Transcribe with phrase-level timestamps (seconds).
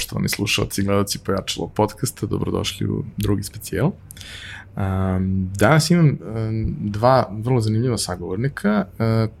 [0.00, 3.92] poštovani slušalci i gledalci Pojačalo podcasta, dobrodošli u drugi specijal.
[5.56, 6.18] Danas imam
[6.80, 8.84] dva vrlo zanimljiva sagovornika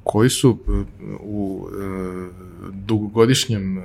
[0.04, 0.58] koji su
[1.20, 1.68] u
[2.72, 3.82] dugogodišnjem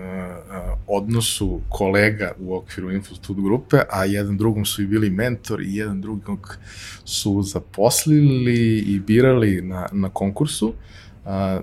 [0.88, 6.02] odnosu kolega u okviru Infostud grupe, a jedan drugom su i bili mentor i jedan
[6.02, 6.58] drugog
[7.06, 10.74] su zaposlili i birali na, na konkursu.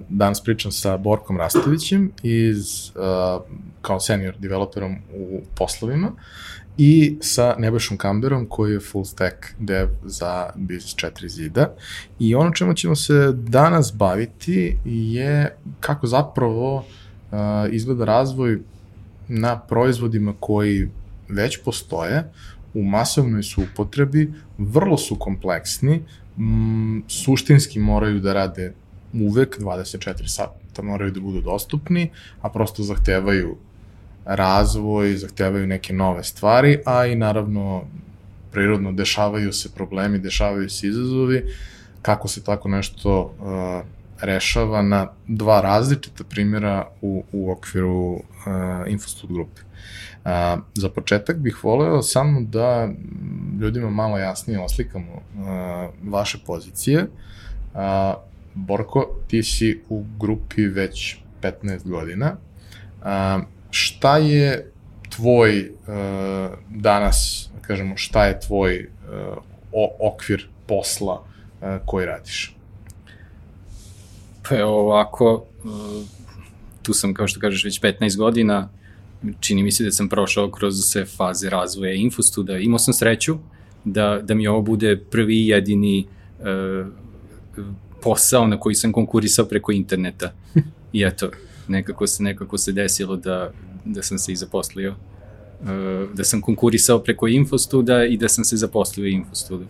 [0.09, 3.43] Danas pričam sa Borkom Rastovićem iz, uh,
[3.83, 6.13] kao senior developerom u poslovima
[6.79, 11.75] i sa Nebojšom Kamberom koji je full stack dev za Biz 4 zida.
[12.19, 16.85] I ono čemu ćemo se danas baviti je kako zapravo uh,
[17.71, 18.61] izgleda razvoj
[19.29, 20.89] na proizvodima koji
[21.29, 22.25] već postoje,
[22.75, 26.03] u masovnoj su upotrebi, vrlo su kompleksni,
[26.39, 28.73] m, suštinski moraju da rade
[29.13, 33.57] uvek 24 sata, moraju da budu dostupni, a prosto zahtevaju
[34.25, 37.83] razvoj, zahtevaju neke nove stvari, a i naravno
[38.53, 41.45] prirodno dešavaju se problemi, dešavaju se izazovi,
[42.03, 43.87] kako se tako nešto uh,
[44.23, 48.23] rešava na dva različita primjera u, u okviru uh,
[48.87, 49.61] Infostud grupe.
[50.25, 50.31] Uh,
[50.75, 52.89] za početak bih voleo samo da
[53.61, 57.07] ljudima malo jasnije oslikamo uh, vaše pozicije.
[57.75, 57.81] Uh,
[58.55, 62.37] Borko, ti si u grupi već 15 godina.
[63.01, 64.73] Uh, šta je
[65.17, 68.89] tvoj uh, danas, da kažemo, šta je tvoj
[69.73, 72.57] uh, okvir posla uh, koji radiš?
[74.49, 75.45] Pa evo ovako,
[76.83, 78.69] tu sam, kao što kažeš, već 15 godina,
[79.41, 82.59] čini mi se da sam prošao kroz sve faze razvoja Infostuda.
[82.59, 83.39] Imao sam sreću
[83.85, 86.07] da, da mi ovo bude prvi jedini
[86.41, 86.87] uh,
[88.03, 90.33] posao na koji sam konkurisao preko interneta.
[90.93, 91.31] I eto,
[91.69, 93.51] nekako se, nekako se desilo da,
[93.85, 94.95] da sam se i zaposlio.
[95.61, 95.69] Uh,
[96.15, 99.65] da sam konkurisao preko Infostuda i da sam se zaposlio u Infostudu.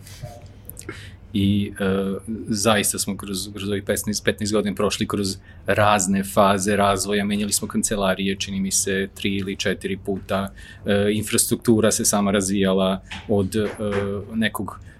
[1.33, 7.25] I uh, zaista smo kroz, kroz ovih 15, 15 godina prošli kroz razne faze razvoja,
[7.25, 10.53] menjali smo kancelarije, čini mi se, tri ili četiri puta,
[10.85, 13.67] uh, infrastruktura se sama razvijala od uh,
[14.37, 14.92] nekog uh,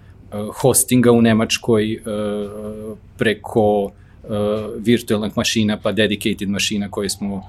[0.54, 3.90] hostinga u Nemačkoj uh, preko uh,
[4.78, 7.42] virtualnih mašina pa dedicated mašina koje smo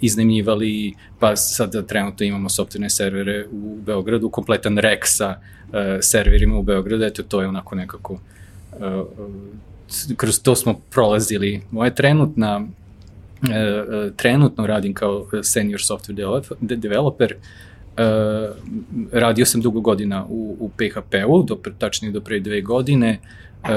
[0.00, 5.40] iznajmljivali, pa sad trenutno imamo sopstvene servere u Beogradu, kompletan rek sa
[6.00, 8.18] serverima u Beogradu, eto to je onako nekako
[10.16, 11.60] kroz to smo prolazili.
[11.70, 12.66] Moja trenutna
[14.16, 17.34] trenutno radim kao senior software developer,
[17.98, 18.56] uh,
[19.12, 23.18] radio sam dugo godina u, u PHP-u, do, tačnije do pre dve godine,
[23.62, 23.68] uh,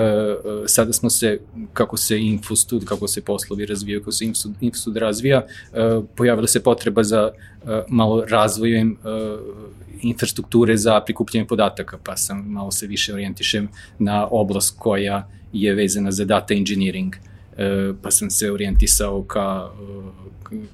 [0.67, 1.39] sada smo se,
[1.73, 6.63] kako se Infostud, kako se poslovi razvijaju, kako se Infostud, Infostud razvija, uh, pojavila se
[6.63, 9.39] potreba za uh, malo razvojem uh,
[10.01, 13.69] infrastrukture za prikupljanje podataka, pa sam malo se više orijentišem
[13.99, 17.15] na oblast koja je vezana za data engineering,
[17.59, 19.69] uh, pa sam se orijentisao ka,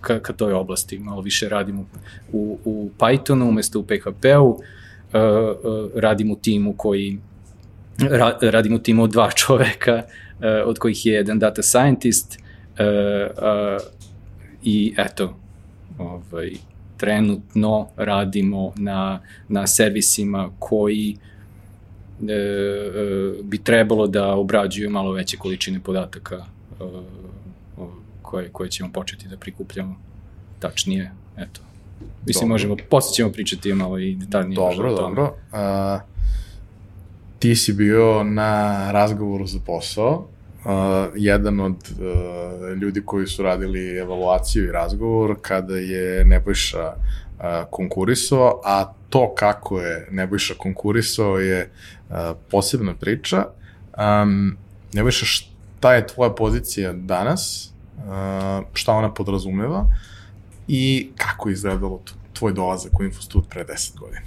[0.01, 1.85] ka, ka toj oblasti, malo više radim u,
[2.31, 7.17] u, u Pythonu umesto u PHP-u, uh, uh, radim u timu koji
[7.99, 12.85] ra, radim u timu od dva čoveka, uh, od kojih je jedan data scientist uh,
[13.37, 13.81] uh,
[14.63, 15.35] i eto,
[15.97, 16.51] ovaj,
[16.97, 21.17] trenutno radimo na, na servisima koji
[22.27, 26.35] e, e, bi trebalo da obrađuju malo veće količine podataka.
[26.35, 26.54] e,
[28.21, 29.95] koje, koje ćemo početi da prikupljamo
[30.59, 31.61] tačnije, eto.
[32.25, 32.53] Mislim, dobro.
[32.53, 34.55] možemo, posle ćemo pričati malo i detaljnije.
[34.55, 35.23] Dobro, dobro.
[35.51, 36.01] Uh,
[37.39, 40.27] ti si bio na razgovoru za posao,
[40.65, 40.71] uh,
[41.15, 48.61] jedan od uh, ljudi koji su radili evaluaciju i razgovor kada je Nebojša uh, konkurisao,
[48.63, 51.69] a to kako je Nebojša konkurisao je
[52.09, 52.15] uh,
[52.51, 53.45] posebna priča.
[54.23, 54.57] Um,
[54.93, 55.45] Nebojša,
[55.85, 59.85] šta je tvoja pozicija danas, uh, šta ona podrazumeva
[60.67, 62.01] i kako je izgledalo
[62.33, 64.21] tvoj dolazak u Infostud pre 10 godina?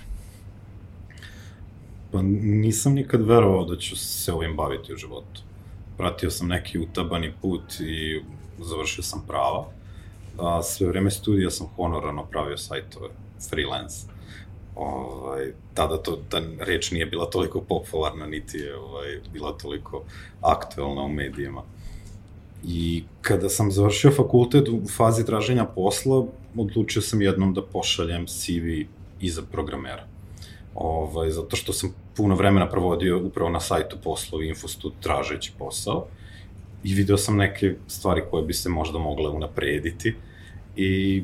[2.12, 5.43] Pa nisam nikad verovao da ću se ovim baviti u životu.
[5.96, 8.22] Pratio sam neki utabani put i
[8.58, 9.66] završio sam prava.
[10.38, 13.08] A, sve vreme studija sam honorarno pravio sajtove,
[13.49, 14.06] freelance.
[14.78, 20.02] Ovaj, tada to, ta reč nije bila toliko popularna, niti je ovaj, bila toliko
[20.40, 21.62] aktuelna u medijima.
[22.64, 26.26] I kada sam završio fakultet u fazi traženja posla,
[26.56, 28.86] odlučio sam jednom da pošaljem CV
[29.20, 30.06] i za programera
[30.78, 36.06] ovaj, zato što sam puno vremena provodio upravo na sajtu poslovi Infostud tražeći posao
[36.84, 40.14] i video sam neke stvari koje bi se možda mogle unaprediti
[40.76, 41.22] i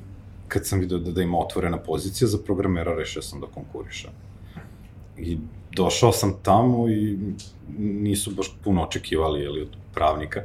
[0.48, 4.10] kad sam vidio da, da ima otvorena pozicija za programera, rešio sam da konkurišem.
[5.18, 5.38] I
[5.72, 7.18] došao sam tamo i
[7.78, 10.42] nisu baš puno očekivali jeli, od pravnika,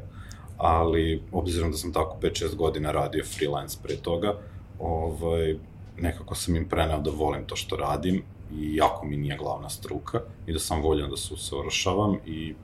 [0.58, 4.38] ali obzirom da sam tako 5-6 godina radio freelance pre toga,
[4.80, 5.56] ovaj,
[5.98, 8.24] nekako sam im prenao da volim to što radim
[8.54, 12.56] i jako mi nije glavna struka i da sam voljan da se usavršavam i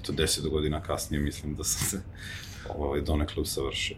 [0.00, 2.02] eto, 10 godina kasnije mislim da sam se
[2.78, 3.96] ovaj, donekle usavršio.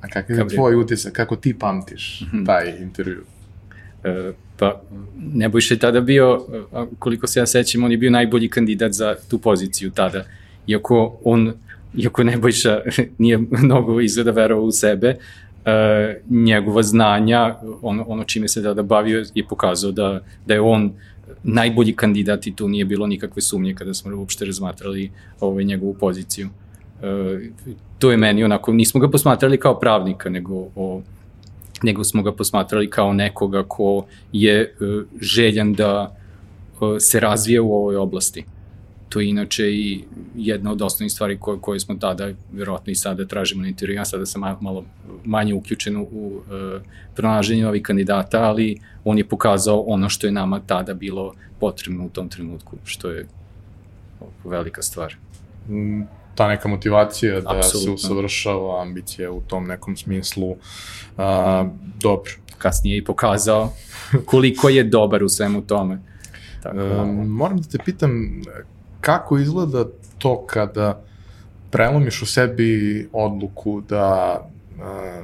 [0.00, 2.44] A kakav je tvoj utisak, kako ti pamtiš mhm.
[2.44, 3.22] taj intervju?
[4.04, 4.82] E, pa,
[5.34, 6.44] Nebojša je tada bio,
[6.98, 10.24] koliko se ja sećam, on je bio najbolji kandidat za tu poziciju tada.
[10.66, 11.52] Iako on,
[11.96, 12.80] iako Nebojša
[13.18, 15.16] nije mnogo izgleda verovao u sebe,
[15.64, 20.92] e, njegova znanja, ono, ono čime se tada bavio je pokazao da, da je on
[21.42, 25.10] najbolji kandidat i tu nije bilo nikakve sumnje kada smo uopšte razmatrali
[25.40, 26.48] ovaj, njegovu poziciju.
[27.98, 31.02] To je meni onako, nismo ga posmatrali kao pravnika, nego, o,
[31.82, 34.74] nego smo ga posmatrali kao nekoga ko je e,
[35.20, 36.16] željan da
[36.96, 38.44] e, se razvije u ovoj oblasti.
[39.08, 40.04] To je inače i
[40.36, 44.04] jedna od osnovnih stvari koje, koje smo tada, verovatno i sada tražimo na intervju, ja
[44.04, 44.84] sada sam malo
[45.24, 46.42] manje uključen u uh,
[47.14, 52.08] pronalaženje ovih kandidata, ali on je pokazao ono što je nama tada bilo potrebno u
[52.08, 53.26] tom trenutku, što je
[54.44, 55.14] velika stvar.
[55.68, 56.02] Mm,
[56.38, 57.98] ta neka motivacija da Absolutno.
[57.98, 60.56] se usavršava, ambicija u tom nekom smislu,
[61.16, 61.68] a,
[62.00, 62.32] dobro.
[62.58, 63.72] Kasnije je i pokazao
[64.30, 65.98] koliko je dobar u svemu tome.
[66.62, 67.04] Tako, da.
[67.04, 68.42] moram da te pitam,
[69.00, 69.84] kako izgleda
[70.18, 71.02] to kada
[71.70, 74.04] prelomiš u sebi odluku da
[74.80, 75.22] a,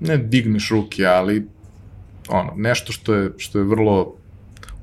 [0.00, 1.46] ne digneš ruke, ali
[2.28, 4.14] ono, nešto što je, što je vrlo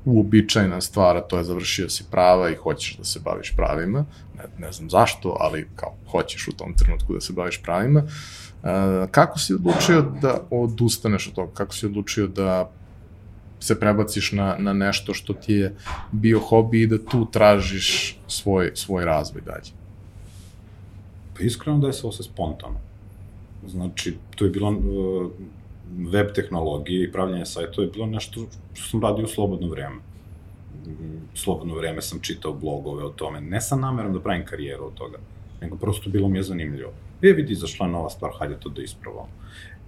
[0.04, 4.04] uobičajena stvar, a to je završio si prava i hoćeš da se baviš pravima,
[4.38, 9.10] ne, ne znam zašto, ali kao hoćeš u tom trenutku da se baviš pravima, uh,
[9.10, 12.70] kako si odlučio da odustaneš od toga, kako si odlučio da
[13.60, 15.74] se prebaciš na, na nešto što ti je
[16.12, 19.70] bio hobi i da tu tražiš svoj, svoj razvoj dalje?
[21.36, 22.80] Pa iskreno da je se spontano.
[23.66, 25.30] Znači, to je bilo uh,
[26.12, 28.40] web tehnologije i pravljanje sajtova je bilo nešto
[28.74, 29.96] što sam radio u slobodno vreme.
[31.34, 33.40] Slobodno vreme sam čitao blogove o tome.
[33.40, 35.18] Ne sam namerom da pravim karijeru od toga,
[35.60, 36.92] nego prosto bilo mi je zanimljivo.
[37.22, 39.26] E, vidi, izašla nova stvar, hajde to da ispravam.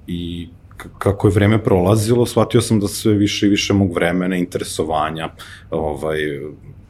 [0.06, 0.48] I
[0.98, 5.30] kako je vreme prolazilo, shvatio sam da sve više i više mog vremena, interesovanja,
[5.70, 6.18] ovaj,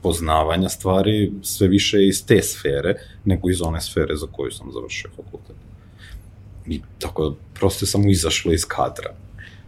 [0.02, 2.94] poznavanja stvari, sve više iz te sfere,
[3.24, 5.56] nego iz one sfere za koju sam završio fakultet.
[6.66, 9.14] I tako da prosto je samo izašlo iz kadra.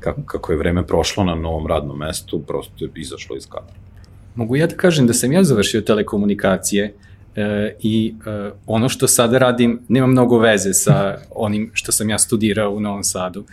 [0.01, 3.75] Kako, kako je vreme prošlo na novom radnom mestu, prosto je izašlo iz kadra.
[4.35, 6.95] Mogu ja da kažem da sam ja završio telekomunikacije
[7.37, 12.19] e, i e, ono što sada radim nema mnogo veze sa onim što sam ja
[12.19, 13.45] studirao u Novom Sadu.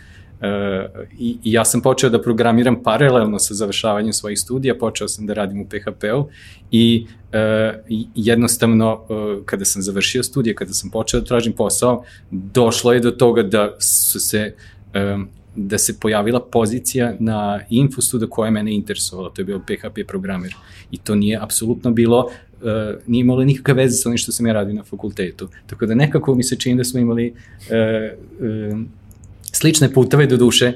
[1.18, 5.34] I, I ja sam počeo da programiram paralelno sa završavanjem svojih studija, počeo sam da
[5.34, 6.28] radim u PHP-u
[6.70, 7.82] i e,
[8.14, 9.14] jednostavno e,
[9.44, 13.80] kada sam završio studije, kada sam počeo da tražim posao, došlo je do toga da
[13.80, 14.54] su se
[14.94, 15.16] e,
[15.56, 20.54] da se pojavila pozicija na Infostuda koja je mene interesovala, to je bio PHP programer.
[20.90, 22.70] I to nije apsolutno bilo, uh,
[23.06, 25.48] nije imalo nikakve veze sa onim što sam ja radio na fakultetu.
[25.66, 27.36] Tako da nekako mi se čini da smo imali uh,
[28.72, 28.80] uh,
[29.54, 30.72] slične puteve do duše,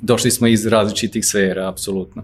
[0.00, 2.22] došli smo iz različitih sfera, apsolutno.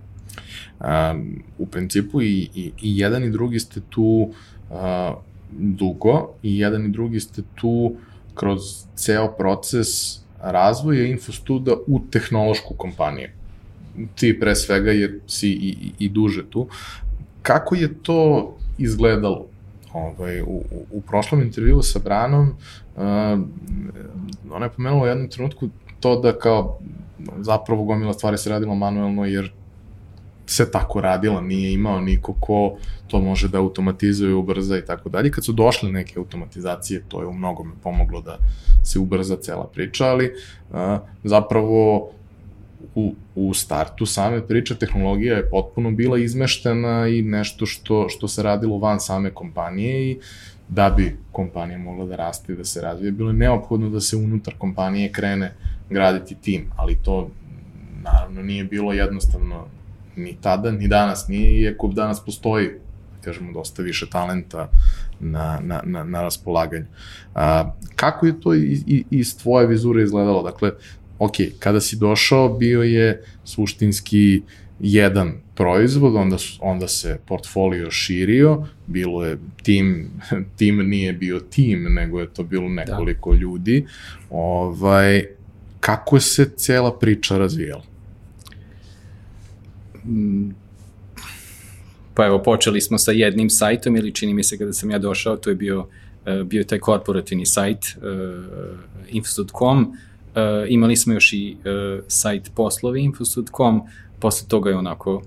[0.81, 4.33] Um, u principu i, i, i jedan i drugi ste tu
[4.71, 4.77] uh,
[5.53, 7.95] dugo i jedan i drugi ste tu
[8.35, 8.61] kroz
[8.95, 13.29] ceo proces razvoja infostuda u tehnološku kompaniju.
[14.15, 16.69] Ti pre svega jer si i, i, i duže tu.
[17.43, 19.47] Kako je to izgledalo?
[19.93, 23.03] Ovaj, u, u, u prošlom intervju sa Branom uh,
[24.51, 25.69] ona je pomenula u jednom trenutku
[26.01, 26.79] to da kao
[27.39, 29.53] zapravo gomila stvari se radila manuelno jer
[30.47, 32.77] se tako radila, nije imao niko ko
[33.07, 35.31] to može da automatizuje, ubrza i tako dalje.
[35.31, 38.39] Kad su došle neke automatizacije, to je u mnogome pomoglo da
[38.85, 40.35] se ubrza cela priča, ali
[40.73, 42.11] a, zapravo
[42.95, 48.43] u, u startu same priče tehnologija je potpuno bila izmeštena i nešto što, što se
[48.43, 50.19] radilo van same kompanije i
[50.69, 54.17] da bi kompanija mogla da raste i da se razvije, bilo je neophodno da se
[54.17, 55.55] unutar kompanije krene
[55.91, 57.31] graditi tim, ali to
[58.03, 59.67] naravno nije bilo jednostavno
[60.17, 62.71] ni tada, ni danas nije, iako danas postoji
[63.25, 64.71] kažemo, dosta više talenta
[65.21, 66.87] na, na, na, na raspolaganju.
[67.35, 70.43] A, kako je to iz, iz tvoje vizure izgledalo?
[70.43, 70.73] Dakle,
[71.19, 74.43] ok, kada si došao, bio je suštinski
[74.81, 80.11] jedan proizvod, onda, onda se portfolio širio, bilo je tim,
[80.59, 83.39] tim nije bio tim, nego je to bilo nekoliko da.
[83.39, 83.87] ljudi.
[84.31, 85.25] Ovaj,
[85.81, 87.83] kako se cela priča razvijala?
[92.15, 95.37] Pa evo, počeli smo sa jednim sajtom, ili čini mi se kada sam ja došao,
[95.37, 98.03] to je bio, uh, bio taj korporativni sajt uh,
[99.09, 99.95] infostud.com, uh,
[100.69, 101.57] imali smo još i
[102.09, 103.83] sajt poslovi infostud.com,
[104.21, 105.23] posle toga je onako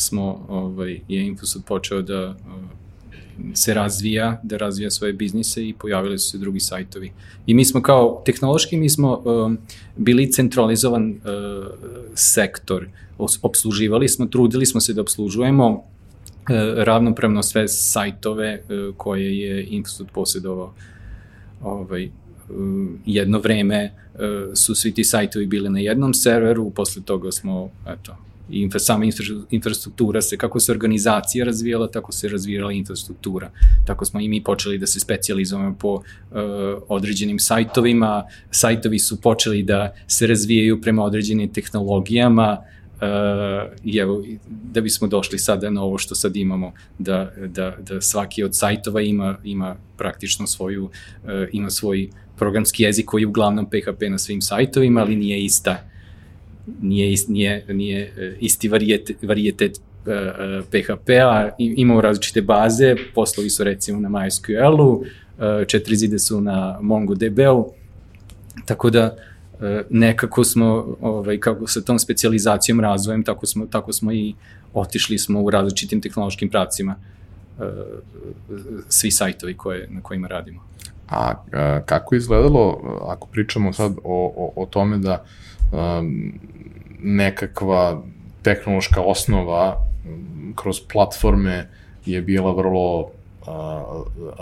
[0.00, 2.36] smo, ovaj, je Infosud počeo da
[3.54, 7.12] se razvija, da razvija svoje biznise i pojavili su se drugi sajtovi.
[7.46, 9.58] I mi smo kao tehnološki, mi smo um,
[9.96, 11.66] bili centralizovan uh,
[12.14, 12.88] sektor,
[13.42, 15.82] obsluživali smo, trudili smo se da obslužujemo uh,
[16.76, 20.72] ravnopravno sve sajtove uh, koje je Infosud posjedovao.
[21.62, 22.10] Ovaj,
[23.06, 23.92] jedno vreme
[24.54, 28.16] su svi ti sajtovi bili na jednom serveru, posle toga smo, eto,
[28.50, 29.04] infra, sama
[29.50, 33.50] infrastruktura se, kako se organizacija razvijala, tako se razvijala infrastruktura.
[33.86, 36.02] Tako smo i mi počeli da se specializujemo po uh,
[36.88, 44.80] određenim sajtovima, sajtovi su počeli da se razvijaju prema određenim tehnologijama, uh, i evo, da
[44.80, 49.38] bismo došli sada na ovo što sad imamo, da, da, da svaki od sajtova ima,
[49.44, 55.00] ima praktično svoju, uh, ima svoj programski jezik koji je uglavnom PHP na svim sajtovima,
[55.00, 55.89] ali nije ista
[56.82, 63.50] nije, nije, nije e, isti varijet, varijetet uh, e, PHP-a, e, imamo različite baze, poslovi
[63.50, 65.04] su recimo na MySQL-u, uh,
[65.66, 67.72] četiri zide su na MongoDB-u,
[68.64, 69.16] tako da
[69.90, 74.34] nekako smo, ovaj, kako sa tom specializacijom, razvojem, tako smo, tako smo i
[74.74, 76.96] otišli smo u različitim tehnološkim pravcima
[78.88, 80.60] svi sajtovi koje, na kojima radimo.
[81.10, 81.34] A,
[81.86, 85.24] kako izgledalo, ako pričamo sad o, o, o tome da
[85.72, 86.32] um,
[87.02, 88.02] nekakva
[88.42, 89.86] tehnološka osnova
[90.56, 91.68] kroz platforme
[92.06, 93.08] je bila vrlo uh,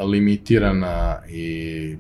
[0.05, 1.97] limitirana i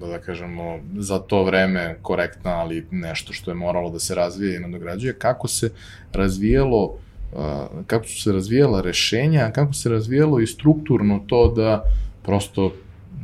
[0.00, 4.60] da kažemo, za to vreme korektna, ali nešto što je moralo da se razvije i
[4.60, 5.14] nadograđuje.
[5.18, 5.70] Kako se
[6.12, 7.40] razvijalo, uh,
[7.86, 11.82] kako su se razvijala rešenja, kako se razvijalo i strukturno to da
[12.22, 12.72] prosto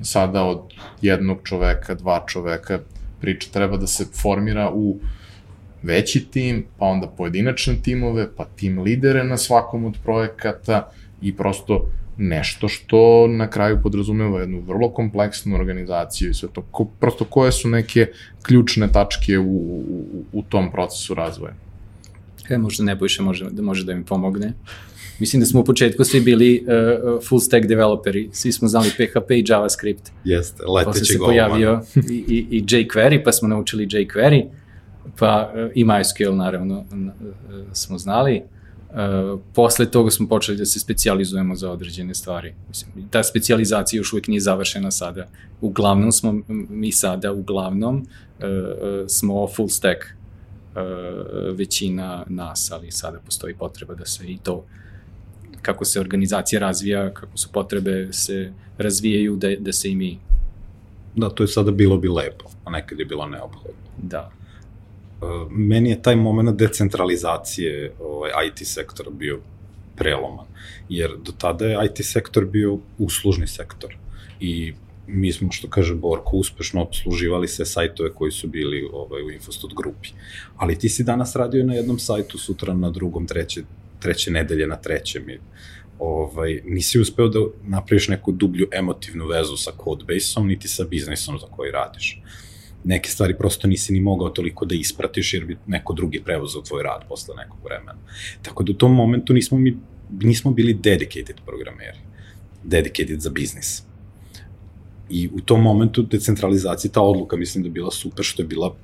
[0.03, 0.61] sada od
[1.03, 2.79] jednog čoveka, dva čoveka
[3.21, 5.09] priča treba da se formira u uh,
[5.82, 10.90] veći tim, pa onda pojedinačne timove, pa tim lidere na svakom od projekata
[11.23, 16.62] i prosto nešto što na kraju podrazumeva jednu vrlo kompleksnu organizaciju i sve to.
[16.62, 18.06] Ko, prosto koje su neke
[18.42, 21.54] ključne tačke u, u, u tom procesu razvoja?
[22.50, 24.52] E, možda Nebojša može, da može da mi pomogne.
[25.18, 29.30] Mislim da smo u početku svi bili uh, full stack developeri, svi smo znali PHP
[29.30, 30.12] i JavaScript.
[30.25, 31.80] Jeste, leteći Posle se pojavio
[32.11, 34.47] i, i, i jQuery, pa smo naučili jQuery
[35.19, 36.85] pa e, i MySQL naravno e,
[37.73, 38.43] smo znali.
[38.88, 42.55] Uh, posle toga smo počeli da se specializujemo za određene stvari.
[42.69, 45.27] Mislim, ta specializacija još uvijek nije završena sada.
[45.61, 48.45] Uglavnom smo, mi sada uglavnom uh,
[49.09, 50.83] smo full stack uh,
[51.57, 54.65] većina nas, ali sada postoji potreba da se i to
[55.62, 60.19] kako se organizacija razvija, kako su potrebe se razvijaju, da, da se i mi...
[61.17, 63.71] Da, to je sada bilo bi lepo, a nekad je bilo neophodno.
[64.03, 64.38] Da
[65.50, 69.40] meni je taj moment decentralizacije ovaj, IT sektora bio
[69.96, 70.46] preloman,
[70.88, 73.96] jer do tada je IT sektor bio uslužni sektor
[74.40, 74.75] i
[75.06, 79.75] mi smo, što kaže Borko, uspešno obsluživali sve sajtove koji su bili ovaj, u Infostud
[79.76, 80.08] grupi.
[80.56, 83.62] Ali ti si danas radio na jednom sajtu, sutra na drugom, treće,
[84.00, 85.38] treće nedelje na trećem i
[85.98, 91.46] ovaj, nisi uspeo da napraviš neku dublju emotivnu vezu sa codebase-om, niti sa biznisom za
[91.46, 92.20] koji radiš.
[92.22, 92.48] Uh,
[92.88, 96.83] neke stvari prosto nisi ni mogao toliko da ispratiš jer bi neko drugi preuzeo tvoj
[96.83, 97.99] rad posle nekog vremena.
[98.42, 99.76] Tako da u tom momentu nismo mi
[100.21, 101.99] nismo bili dedicated programeri,
[102.64, 103.83] dedicated za biznis.
[105.11, 108.75] I u tom momentu decentralizacije, ta odluka mislim da bila super, što je bila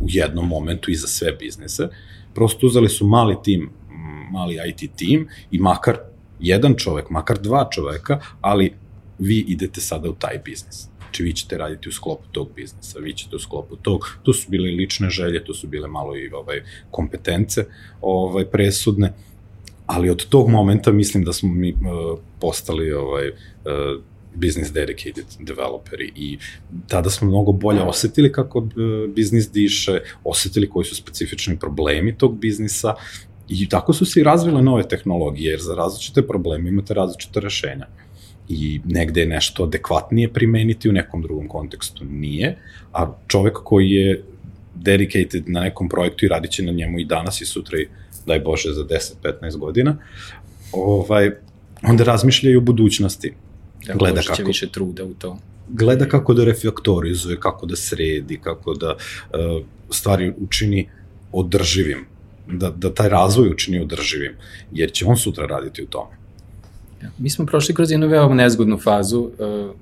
[0.00, 1.88] u jednom momentu i za sve biznise.
[2.34, 3.70] Prosto uzeli su mali tim,
[4.30, 5.98] mali IT tim i makar
[6.40, 8.72] jedan čovek, makar dva čoveka, ali
[9.18, 10.88] vi idete sada u taj biznis.
[11.12, 14.50] Znači, vi ćete raditi u sklopu tog biznesa, vi ćete u sklopu tog, tu su
[14.50, 17.64] bile lične želje, tu su bile malo i ovaj, kompetence
[18.00, 19.12] ovaj, presudne,
[19.86, 23.34] ali od tog momenta mislim da smo mi uh, postali ovaj, uh,
[24.34, 26.38] business dedicated developeri i
[26.88, 28.66] tada smo mnogo bolje osetili kako uh,
[29.14, 32.94] biznis diše, osetili koji su specifični problemi tog biznisa
[33.48, 37.86] i tako su se i razvile nove tehnologije, jer za različite probleme imate različite rešenja
[38.52, 42.56] i negde je nešto adekvatnije primeniti, u nekom drugom kontekstu nije,
[42.92, 44.22] a čovek koji je
[44.74, 47.88] dedicated na nekom projektu i radit će na njemu i danas i sutra i
[48.26, 49.96] daj Bože za 10-15 godina,
[50.72, 51.30] ovaj,
[51.82, 53.32] onda razmišljaju o budućnosti.
[53.86, 54.36] Da, Gleda kako.
[54.36, 55.38] će više truda u to.
[55.68, 60.88] gleda kako da refaktorizuje, kako da sredi, kako da uh, stvari učini
[61.32, 62.06] održivim,
[62.46, 64.32] da, da taj razvoj učini održivim,
[64.72, 66.21] jer će on sutra raditi u tome.
[67.18, 69.30] Mi smo prošli kroz jednu veoma nezgodnu fazu, uh,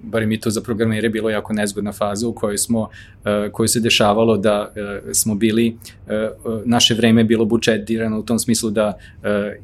[0.02, 3.80] bar mi to za programere bilo jako nezgodna faza u kojoj smo, uh, kojoj se
[3.80, 5.76] dešavalo da uh, smo bili,
[6.64, 8.98] naše vreme bilo budžetirano u tom smislu da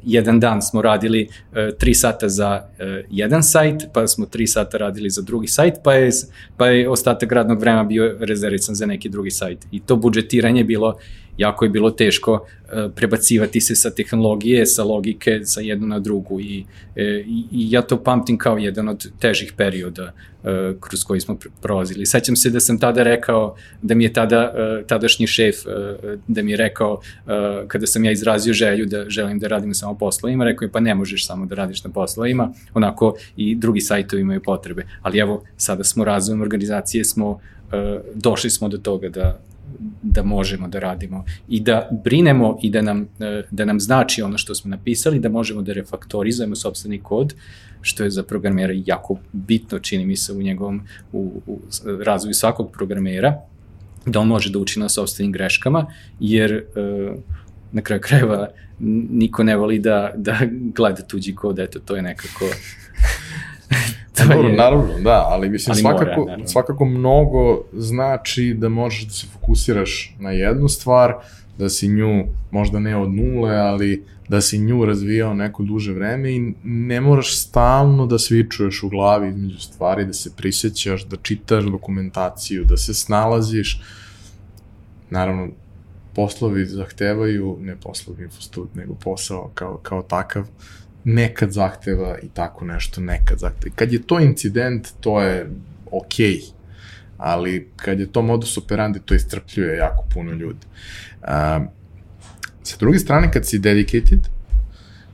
[0.03, 1.27] jedan dan smo radili
[1.77, 2.61] tri sata za
[3.09, 6.11] jedan sajt, pa smo tri sata radili za drugi sajt, pa je,
[6.57, 9.65] pa je ostatak radnog vremena bio rezervisan za neki drugi sajt.
[9.71, 10.97] I to budžetiranje je bilo
[11.37, 16.39] jako je bilo teško e, prebacivati se sa tehnologije, sa logike, sa jednu na drugu
[16.39, 16.65] i,
[16.95, 20.03] e, i, i ja to pamtim kao jedan od težih perioda
[20.43, 22.05] e, kroz koji smo prolazili.
[22.05, 24.53] Sećam se da sam tada rekao, da mi je tada
[24.87, 25.55] tadašnji šef,
[26.27, 27.01] da mi je rekao,
[27.67, 30.95] kada sam ja izrazio želju da želim da radim samo poslovima, rekao je pa ne
[30.95, 34.85] možeš samo da radiš na poslovima, onako i drugi sajtovi imaju potrebe.
[35.01, 37.39] Ali evo, sada smo razvojem organizacije, smo
[38.13, 39.39] došli smo do toga da
[40.01, 44.37] da možemo da radimo i da brinemo i da nam, e, da nam znači ono
[44.37, 47.33] što smo napisali, da možemo da refaktorizujemo sobstveni kod,
[47.81, 50.81] što je za programera jako bitno, čini mi se, u njegovom
[51.11, 51.59] u, u
[52.03, 53.41] razvoju svakog programera,
[54.05, 55.85] da on može da uči na sobstvenim greškama,
[56.19, 56.63] jer e,
[57.71, 58.47] na kraju krajeva
[59.09, 62.45] niko ne voli da, da gleda tuđi kod, eto, to je nekako
[64.17, 64.55] Dobro, je...
[64.55, 70.15] naravno, da, ali mislim ali svakako, mora, svakako mnogo znači da možeš da se fokusiraš
[70.19, 71.13] na jednu stvar,
[71.57, 76.35] da si nju, možda ne od nule, ali da si nju razvijao neko duže vreme
[76.35, 81.63] i ne moraš stalno da svičuješ u glavi između stvari, da se prisjećaš, da čitaš
[81.63, 83.81] dokumentaciju, da se snalaziš.
[85.09, 85.47] Naravno,
[86.15, 90.47] poslovi zahtevaju, ne poslovi infostud, nego posao kao, kao takav,
[91.07, 93.75] nekad zahteva i tako nešto, nekad zahteva.
[93.75, 95.49] Kad je to incident, to je
[95.91, 96.51] okej, okay,
[97.17, 100.67] ali kad je to modus operandi, to istrpljuje jako puno ljudi.
[101.21, 101.27] Uh,
[102.63, 104.27] sa druge strane, kad si dedicated,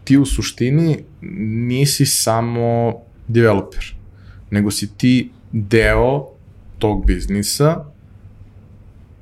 [0.04, 1.04] ti u suštini
[1.68, 2.94] nisi samo
[3.28, 3.96] developer,
[4.50, 6.30] nego si ti deo
[6.80, 7.86] tog biznisa,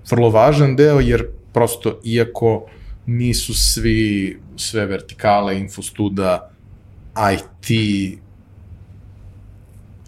[0.09, 2.65] vrlo važan deo, jer prosto, iako
[3.05, 6.50] nisu svi, sve vertikale infostuda
[7.33, 7.71] IT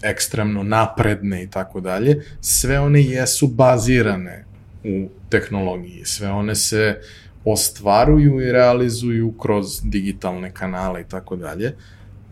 [0.02, 4.44] ekstremno napredne i tako dalje, sve one jesu bazirane
[4.84, 7.00] u tehnologiji, sve one se
[7.44, 11.76] ostvaruju i realizuju kroz digitalne kanale i tako dalje.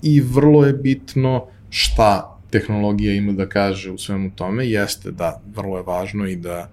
[0.02, 5.76] I vrlo je bitno šta tehnologija ima da kaže u svemu tome, jeste da vrlo
[5.76, 6.68] je važno i da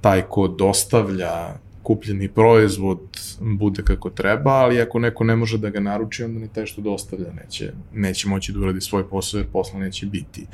[0.00, 2.98] taj ko dostavlja kupljeni proizvod
[3.40, 6.80] bude kako treba, ali ako neko ne može da ga naruči, onda ni taj što
[6.80, 10.46] dostavlja neće, neće moći da uradi svoj posao, jer posla neće biti.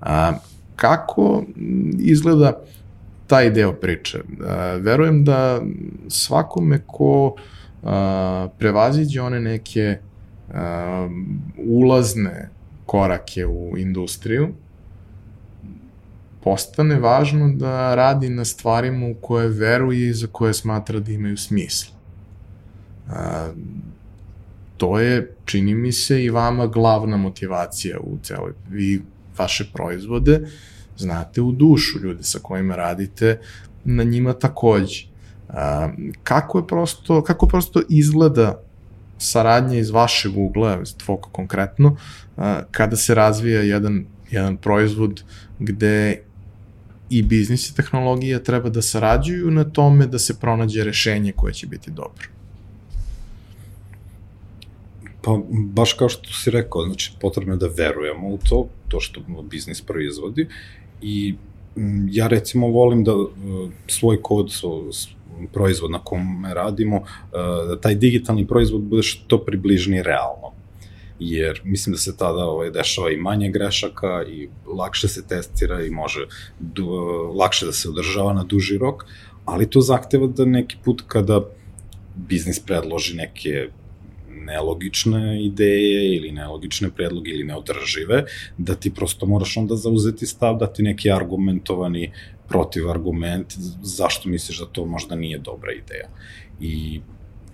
[0.00, 0.32] A,
[0.76, 1.44] kako
[1.98, 2.62] izgleda
[3.26, 4.18] taj deo priče?
[4.46, 5.62] A, verujem da
[6.08, 7.34] svakome ko
[7.82, 9.98] a, prevaziđe one neke
[10.54, 11.08] a,
[11.66, 12.48] ulazne
[12.86, 14.48] korake u industriju,
[16.44, 21.36] postane važno da radi na stvarima u koje veruje i za koje smatra da imaju
[21.36, 21.94] smisla.
[23.08, 23.48] A,
[24.76, 28.52] to je, čini mi se, i vama glavna motivacija u celoj.
[28.70, 29.02] Vi
[29.38, 30.40] vaše proizvode
[30.96, 33.40] znate u dušu ljude sa kojima radite,
[33.84, 35.04] na njima takođe.
[35.48, 35.88] A,
[36.22, 38.62] kako je prosto, kako prosto izgleda
[39.18, 41.96] saradnja iz vašeg ugla, iz tvog konkretno,
[42.36, 45.24] a, kada se razvija jedan, jedan proizvod
[45.58, 46.22] gde
[47.10, 51.66] i biznis i tehnologija treba da sarađuju na tome da se pronađe rešenje koje će
[51.66, 52.28] biti dobro.
[55.22, 59.20] Pa, baš kao što si rekao, znači, potrebno je da verujemo u to, to što
[59.50, 60.48] biznis proizvodi
[61.02, 61.34] i
[61.76, 63.28] m, ja recimo volim da uh,
[63.86, 64.84] svoj kod, so,
[65.52, 67.06] proizvod na kom radimo, uh,
[67.68, 70.59] da taj digitalni proizvod bude što približni realno
[71.20, 75.90] jer mislim da se tada ovaj, dešava i manje grešaka i lakše se testira i
[75.90, 76.26] može
[76.60, 76.86] du,
[77.34, 79.04] lakše da se održava na duži rok,
[79.44, 81.40] ali to zahteva da neki put kada
[82.16, 83.68] biznis predloži neke
[84.30, 88.24] nelogične ideje ili nelogične predloge ili neodržive,
[88.58, 92.12] da ti prosto moraš onda zauzeti stav, da ti neki argumentovani
[92.48, 96.08] protivargument zašto misliš da to možda nije dobra ideja.
[96.60, 97.00] I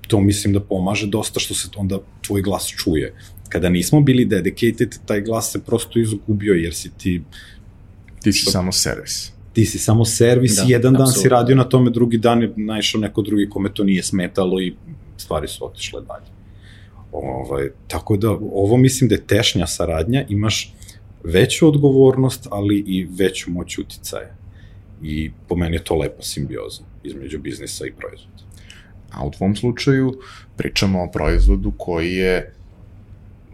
[0.08, 3.14] to mislim da pomaže dosta što se onda tvoj glas čuje.
[3.48, 7.22] Kada nismo bili dedicated, taj glas se prosto izgubio jer si ti...
[8.22, 9.32] Ti si što, samo servis.
[9.52, 12.52] Ti si samo servis da, i jedan dan si radio na tome, drugi dan je
[12.56, 14.74] naišao neko drugi kome to nije smetalo i
[15.16, 16.26] stvari su otišle dalje.
[17.12, 20.74] Ovaj, tako da, ovo mislim da je tešnja saradnja, imaš
[21.24, 24.36] veću odgovornost, ali i veću moć uticaja.
[25.02, 28.42] I po meni je to lepa simbioza između biznisa i proizvoda.
[29.10, 30.18] A u tvom slučaju
[30.56, 32.54] pričamo o proizvodu koji je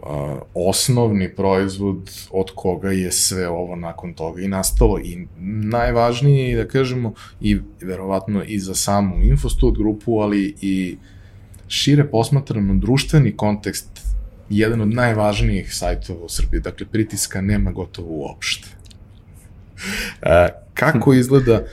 [0.02, 4.98] uh, osnovni proizvod od koga je sve ovo nakon toga i nastalo.
[4.98, 5.26] I
[5.70, 10.96] najvažnije je da kažemo i verovatno i za samu Infostud grupu, ali i
[11.68, 13.88] šire posmatrano društveni kontekst
[14.48, 18.68] jedan od najvažnijih sajtova u Srbiji, dakle pritiska nema gotovo uopšte.
[20.22, 21.64] E, kako izgleda e,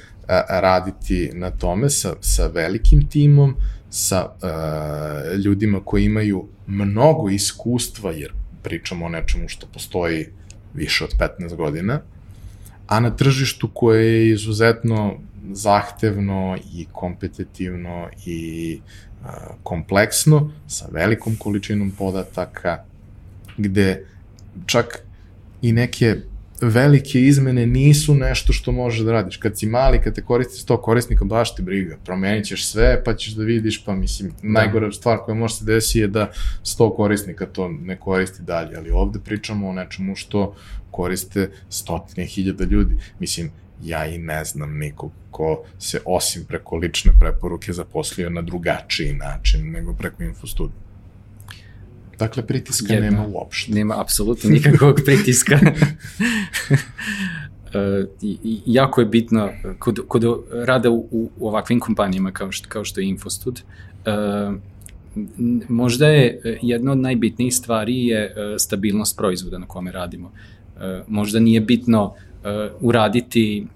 [0.49, 3.55] raditi na tome sa, sa velikim timom,
[3.89, 10.27] sa e, ljudima koji imaju mnogo iskustva, jer pričamo o nečemu što postoji
[10.73, 12.01] više od 15 godina,
[12.87, 15.19] a na tržištu koje je izuzetno
[15.51, 18.79] zahtevno i kompetitivno i
[19.63, 22.83] kompleksno, sa velikom količinom podataka,
[23.57, 24.05] gde
[24.65, 25.03] čak
[25.61, 26.15] i neke
[26.61, 29.37] velike izmene nisu nešto što možeš da radiš.
[29.37, 31.97] Kad si mali, kad te koristi 100 korisnika, baš ti briga.
[32.05, 34.49] Promenit ćeš sve, pa ćeš da vidiš, pa mislim, da.
[34.49, 36.31] najgora stvar koja može se desi je da
[36.63, 40.55] 100 korisnika to ne koristi dalje, ali ovde pričamo o nečemu što
[40.91, 42.95] koriste stotine hiljada ljudi.
[43.19, 43.51] Mislim,
[43.83, 49.71] ja i ne znam nikog ko se osim preko lične preporuke zaposlio na drugačiji način
[49.71, 50.88] nego preko infostudija.
[52.19, 53.09] Dakle, pritiska Jedna.
[53.09, 53.71] nema uopšte.
[53.71, 55.59] Nema apsolutno nikakvog pritiska.
[57.73, 58.05] e,
[58.65, 63.07] jako je bitno kod, kod rada u, u ovakvim kompanijama kao što, kao što je
[63.07, 63.61] Infostud,
[64.05, 64.11] e,
[65.69, 70.31] možda je jedna od najbitnijih stvari je e, stabilnost proizvoda na kome radimo.
[70.79, 72.13] E, možda nije bitno uh,
[72.79, 73.67] uraditi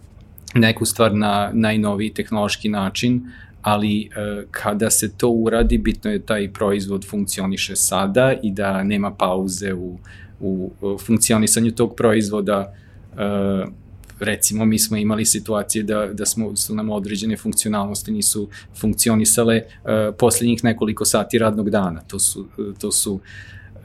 [0.56, 3.32] neku stvar na najnoviji tehnološki način,
[3.64, 8.84] ali uh, kada se to uradi, bitno je da taj proizvod funkcioniše sada i da
[8.84, 9.98] nema pauze u,
[10.40, 10.72] u,
[11.06, 12.74] funkcionisanju tog proizvoda.
[13.14, 13.20] Uh,
[14.20, 18.50] recimo, mi smo imali situacije da, da smo, su nam određene funkcionalnosti nisu
[18.80, 22.02] funkcionisale uh, poslednjih nekoliko sati radnog dana.
[22.02, 22.48] To su,
[22.80, 23.20] to su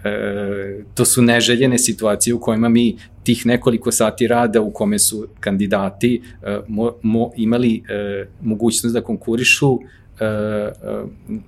[0.05, 5.29] e, to su neželjene situacije u kojima mi tih nekoliko sati rada u kome su
[5.41, 9.79] kandidati e, mo, mo, imali e, mogućnost da konkurišu
[10.21, 10.73] e, e,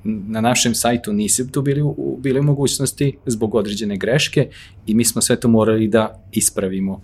[0.04, 4.48] na našem sajtu nisi tu bili, u, bili u mogućnosti zbog određene greške
[4.86, 7.00] i mi smo sve to morali da ispravimo.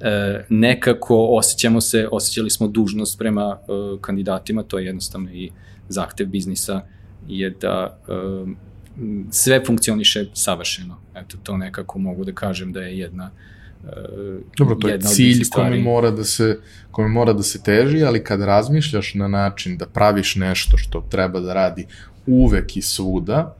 [0.00, 3.66] E, nekako osjećamo se, osjećali smo dužnost prema e,
[4.00, 5.50] kandidatima, to je jednostavno i
[5.88, 6.80] zahtev biznisa
[7.28, 8.12] je da e,
[9.30, 10.96] sve funkcioniše savršeno.
[11.14, 13.30] Eto, to nekako mogu da kažem da je jedna
[13.84, 16.58] Uh, Dobro, to je cilj kome mora, da se,
[16.90, 21.40] kome mora da se teži, ali kad razmišljaš na način da praviš nešto što treba
[21.40, 21.86] da radi
[22.26, 23.56] uvek i svuda,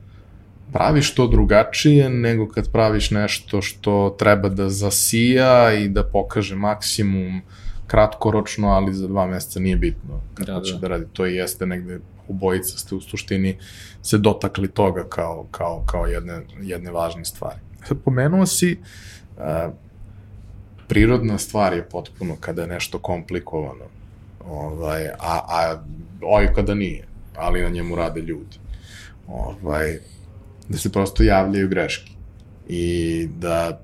[0.73, 7.41] praviš to drugačije nego kad praviš nešto što treba da zasija i da pokaže maksimum
[7.87, 10.77] kratkoročno, ali za dva meseca nije bitno kad da, da.
[10.77, 11.05] da radi.
[11.13, 13.57] To i jeste negde obojica ste u suštini
[14.01, 17.59] se dotakli toga kao, kao, kao jedne, jedne važne stvari.
[17.87, 18.77] Sad pomenuo si,
[19.37, 19.73] uh,
[20.87, 23.85] prirodna stvar je potpuno kada je nešto komplikovano,
[24.45, 25.83] ovaj, a, a
[26.21, 28.57] ovaj kada nije, ali na njemu rade ljudi.
[29.27, 29.99] Ovaj,
[30.69, 32.11] da se prosto javljaju greške
[32.67, 33.81] i da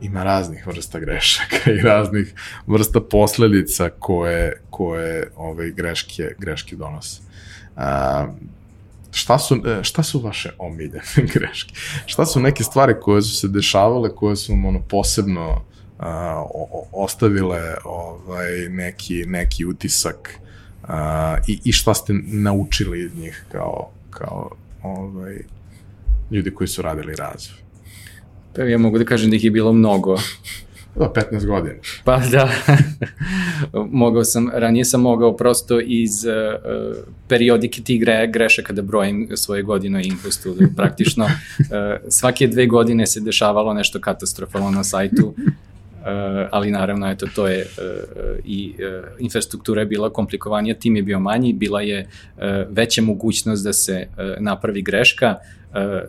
[0.00, 2.34] ima raznih vrsta grešaka i raznih
[2.66, 7.20] vrsta posledica koje, koje ove greške, greške donose.
[7.76, 8.26] A,
[9.10, 11.02] šta su, e, šta su vaše omiljene
[11.34, 11.74] greške?
[12.06, 15.64] Šta su neke stvari koje su se dešavale, koje su ono posebno
[15.98, 20.38] a, o, ostavile ovaj, neki, neki utisak
[20.82, 24.50] a, i, i šta ste naučili iz njih kao, kao
[24.82, 25.38] ovaj,
[26.30, 27.63] ljudi koji su radili razvoj?
[28.56, 30.16] Pa ja mogu da kažem da ih je bilo mnogo.
[30.96, 31.74] Da, 15 godina.
[32.04, 32.50] Pa da,
[34.02, 36.96] mogao sam, ranije sam mogao prosto iz uh,
[37.28, 40.68] periodike tih gre, grešaka da brojim svoje godine u Infostudu.
[40.76, 41.30] Praktično uh,
[42.08, 45.34] svake dve godine se dešavalo nešto katastrofalno na sajtu,
[46.50, 51.20] ali naravno, eto, to je uh, i uh, infrastruktura je bila komplikovanija, tim je bio
[51.20, 52.06] manji, bila je
[52.68, 54.06] veća mogućnost da se
[54.38, 55.34] napravi greška,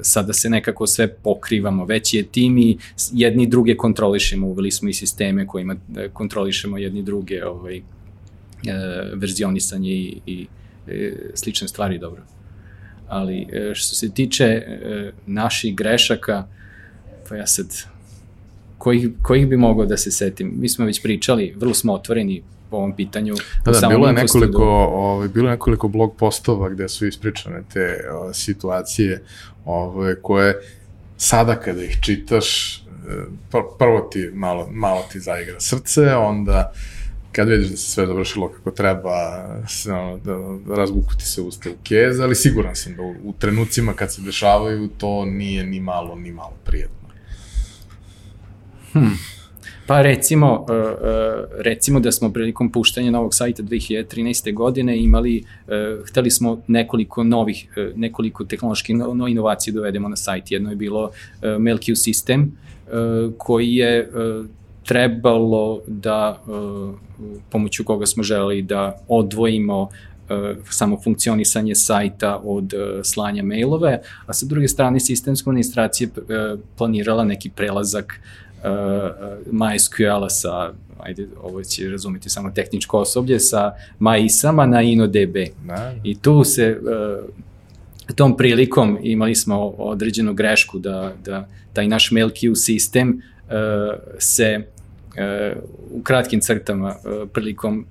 [0.02, 2.78] sada se nekako sve pokrivamo, veći je tim i
[3.14, 7.82] jedni druge kontrolišemo, uveli smo i sisteme kojima e, kontrolišemo jedni druge ovaj,
[9.14, 10.48] verzionisanje i, i
[11.34, 12.22] slične stvari dobro.
[13.08, 14.62] Ali što se tiče
[15.26, 16.48] naših grešaka,
[17.30, 17.68] pa ja sad,
[18.86, 20.54] kojih, kojih bi mogao da se setim?
[20.58, 23.36] Mi smo već pričali, vrlo smo otvoreni po ovom pitanju.
[23.66, 28.10] Da, da, bilo je nekoliko, ovaj, bilo je nekoliko blog postova gde su ispričane te
[28.14, 29.24] o, situacije
[29.66, 30.56] ovaj, koje
[31.18, 32.80] sada kada ih čitaš
[33.52, 36.74] pr- prvo ti malo, malo ti zaigra srce, onda
[37.32, 39.16] kad vidiš da se sve završilo kako treba,
[39.68, 43.94] se, ono, da razgukuti se usta u kez, ali siguran sam da u, u trenucima
[43.94, 47.05] kad se dešavaju to nije ni malo, ni malo prijetno.
[48.96, 49.18] Hmm.
[49.88, 54.54] Pa recimo, e, e, recimo da smo prilikom puštanja novog sajta 2013.
[54.54, 58.96] godine imali, e, hteli smo nekoliko novih, nekoliko tehnoloških
[59.30, 60.52] inovacija da dovedemo na sajt.
[60.52, 62.52] Jedno je bilo MailQ sistem,
[63.38, 64.10] koji je
[64.84, 66.44] trebalo da,
[67.50, 69.90] pomoću koga smo želeli da odvojimo
[70.70, 76.10] samo funkcionisanje sajta od slanja mailove, a sa druge strane sistemska administracija
[76.78, 78.45] planirala neki prelazak uh,
[79.52, 85.34] MySQL-a sa, ajde, ovo će razumeti samo tehničko osoblje, sa MyISama na InnoDB.
[85.34, 85.94] Da, da.
[86.04, 87.30] I tu se, uh,
[88.16, 93.54] tom prilikom imali smo određenu grešku da, da taj naš MailQ sistem uh,
[94.20, 97.86] se uh, u kratkim crtama uh, prilikom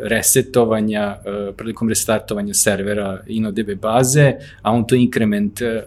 [0.00, 5.82] resetovanja, e, prilikom restartovanja servera InnoDB baze, a on to inkrement e,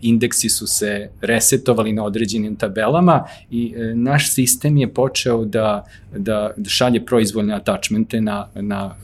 [0.00, 5.84] indeksi su se resetovali na određenim tabelama i naš sistem je počeo da,
[6.16, 8.94] da, šalje proizvoljne attachmente na, na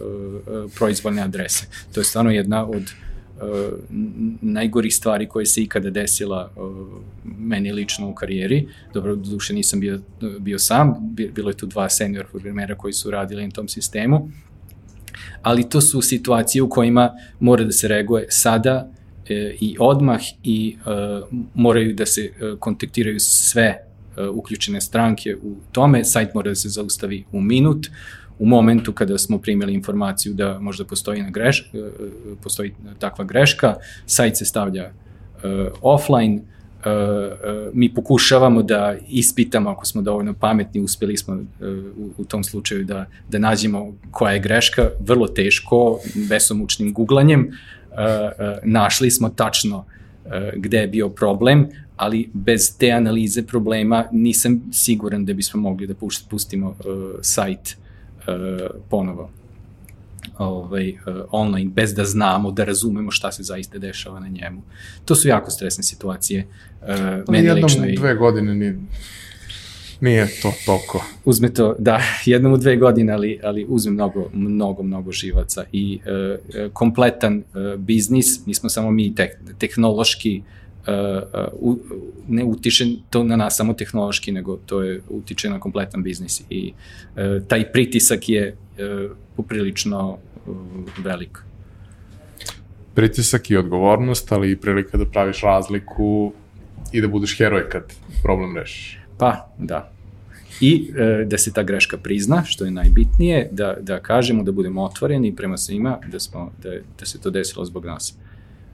[0.78, 1.66] proizvoljne adrese.
[1.94, 2.82] To je stvarno jedna od
[4.40, 6.88] najgorih stvari koje se ikada desila uh,
[7.38, 8.68] meni lično u karijeri.
[8.94, 10.00] Dobro, do duše nisam bio,
[10.38, 10.94] bio sam,
[11.34, 14.30] bilo je tu dva senior programera koji su radili na tom sistemu,
[15.42, 18.90] ali to su situacije u kojima mora da se reaguje sada
[19.28, 20.90] e, i odmah i e,
[21.54, 23.64] moraju da se e, kontaktiraju sve
[24.16, 27.86] e, uključene stranke u tome, sajt mora da se zaustavi u minut,
[28.40, 31.82] u momentu kada smo primili informaciju da možda postoji, na greš, e, e,
[32.42, 33.74] postoji takva greška,
[34.06, 35.50] sajt se stavlja uh,
[35.82, 36.40] offline,
[37.72, 41.34] mi pokušavamo da ispitamo ako smo dovoljno pametni, uspeli smo
[41.96, 45.98] u, u tom slučaju da, da nađemo koja je greška, vrlo teško,
[46.28, 47.96] besomučnim googlanjem, uh,
[48.62, 49.84] našli smo tačno
[50.56, 55.94] gde je bio problem, ali bez te analize problema nisam siguran da bismo mogli da
[56.30, 56.74] pustimo
[57.20, 57.76] sajt
[58.88, 59.30] ponovo
[60.38, 60.96] ovaj, uh,
[61.30, 64.62] online, bez da znamo, da razumemo šta se zaista dešava na njemu.
[65.04, 66.46] To su jako stresne situacije.
[66.82, 66.88] Uh,
[67.28, 67.96] meni jednom lično i...
[67.96, 68.74] dve godine ni,
[70.00, 71.04] nije to toliko.
[71.24, 76.00] Uzme to, da, jednom u dve godine, ali, ali uzme mnogo, mnogo, mnogo živaca i
[76.04, 80.42] uh, kompletan uh, biznis, nismo samo mi tek, tehnološki
[80.86, 81.76] uh,
[82.28, 86.72] ne utiče to na nas samo tehnološki, nego to je utiče na kompletan biznis i
[86.72, 90.56] uh, taj pritisak je uh, poprilično uh,
[91.04, 91.38] velik.
[92.94, 96.32] Pritisak i odgovornost, ali i prilika da praviš razliku
[96.92, 98.98] i da budeš heroj kad problem rešiš.
[99.18, 99.92] Pa, da.
[100.60, 104.84] I e, da se ta greška prizna, što je najbitnije, da, da kažemo, da budemo
[104.84, 108.14] otvoreni prema svima, da, smo, da, da se to desilo zbog nas.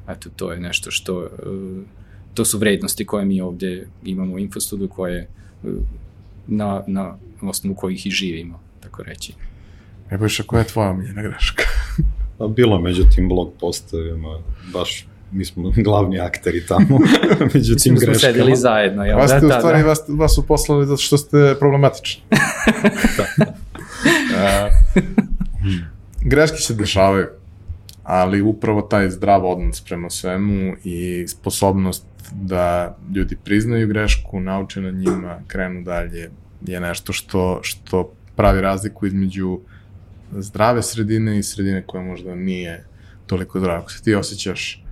[0.08, 1.28] Eto, to je nešto što, e,
[2.36, 5.28] to su vrednosti koje mi ovde imamo u Infostudu, koje e,
[6.46, 9.32] na, na osnovu kojih i živimo, tako reći.
[10.10, 11.62] E baš, koja je tvoja omiljena greška?
[12.38, 14.38] Pa bilo među tim blog postovima,
[14.72, 16.98] baš mi smo glavni akteri tamo,
[17.54, 18.12] među tim greškama.
[18.12, 19.18] Mi smo sedeli zajedno, jel?
[19.18, 19.88] Vas ste, da, u stvari, da.
[19.88, 22.22] vas, vas su poslali zato što ste problematični.
[23.16, 23.54] da, da.
[24.36, 25.74] Uh,
[26.20, 27.26] greške se dešavaju
[28.06, 34.90] ali upravo taj zdrav odnos prema svemu i sposobnost da ljudi priznaju grešku, nauče na
[34.90, 36.30] njima, krenu dalje,
[36.66, 39.60] je nešto što, što pravi razliku između
[40.32, 42.84] zdrave sredine i sredine koja možda nije
[43.26, 43.78] toliko zdrava.
[43.78, 44.84] Ako se ti osjećaš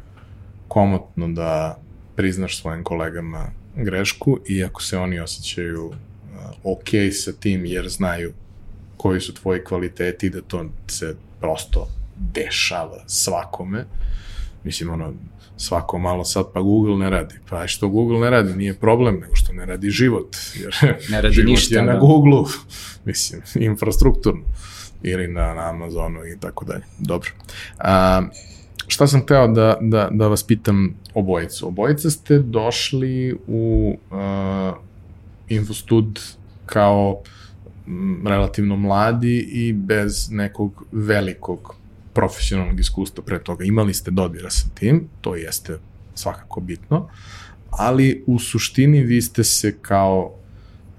[0.69, 1.79] komotno da
[2.17, 5.95] priznaš svojim kolegama grešku i ako se oni osjećaju uh,
[6.65, 8.33] ok sa tim jer znaju
[8.97, 13.85] koji su tvoji kvaliteti da to se prosto dešava svakome.
[14.65, 15.13] Mislim, ono,
[15.57, 17.35] svako malo sad pa Google ne radi.
[17.51, 20.37] Pa što Google ne radi, nije problem, nego što ne radi život.
[20.55, 20.75] Jer
[21.11, 21.99] ne radi život ništa, je na da.
[21.99, 22.43] Google,
[23.05, 24.43] mislim, infrastrukturno
[25.03, 26.83] ili na, na Amazonu i tako dalje.
[26.99, 27.31] Dobro.
[27.79, 28.23] A,
[28.87, 31.69] šta sam hteo da, da, da vas pitam obojicu?
[31.69, 34.77] Obojica ste došli u uh,
[35.49, 36.21] Infostud
[36.67, 37.23] kao
[38.27, 41.75] relativno mladi i bez nekog velikog
[42.15, 43.65] profesionalnog iskustva pre toga.
[43.65, 45.79] Imali ste dodira sa tim, to jeste
[46.15, 47.09] svakako bitno,
[47.71, 50.35] ali u suštini vi ste se kao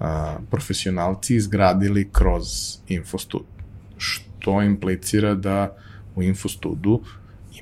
[0.00, 2.46] a, profesionalci izgradili kroz
[2.88, 3.44] Infostud,
[3.98, 5.76] što implicira da
[6.14, 7.00] u Infostudu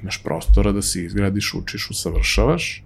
[0.03, 2.85] imaš prostora da se izgradiš, učiš, usavršavaš,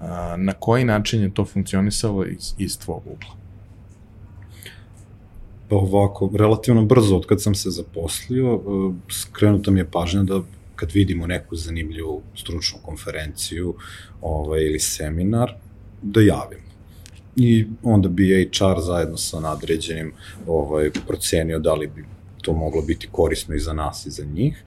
[0.00, 3.43] A, na koji način je to funkcionisalo iz, iz tvog ugla?
[5.68, 10.40] Pa ovako, relativno brzo od kad sam se zaposlio, e, skrenuta mi je pažnja da
[10.76, 13.74] kad vidimo neku zanimljivu stručnu konferenciju
[14.22, 15.54] ovaj, ili seminar,
[16.02, 16.58] da javim.
[17.36, 20.12] I onda bi HR zajedno sa nadređenim
[20.46, 22.04] ovaj, procenio da li bi
[22.42, 24.64] to moglo biti korisno i za nas i za njih,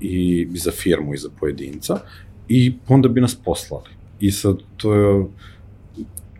[0.00, 2.00] i za firmu i za pojedinca,
[2.48, 3.90] i onda bi nas poslali.
[4.20, 5.26] I sad, to je,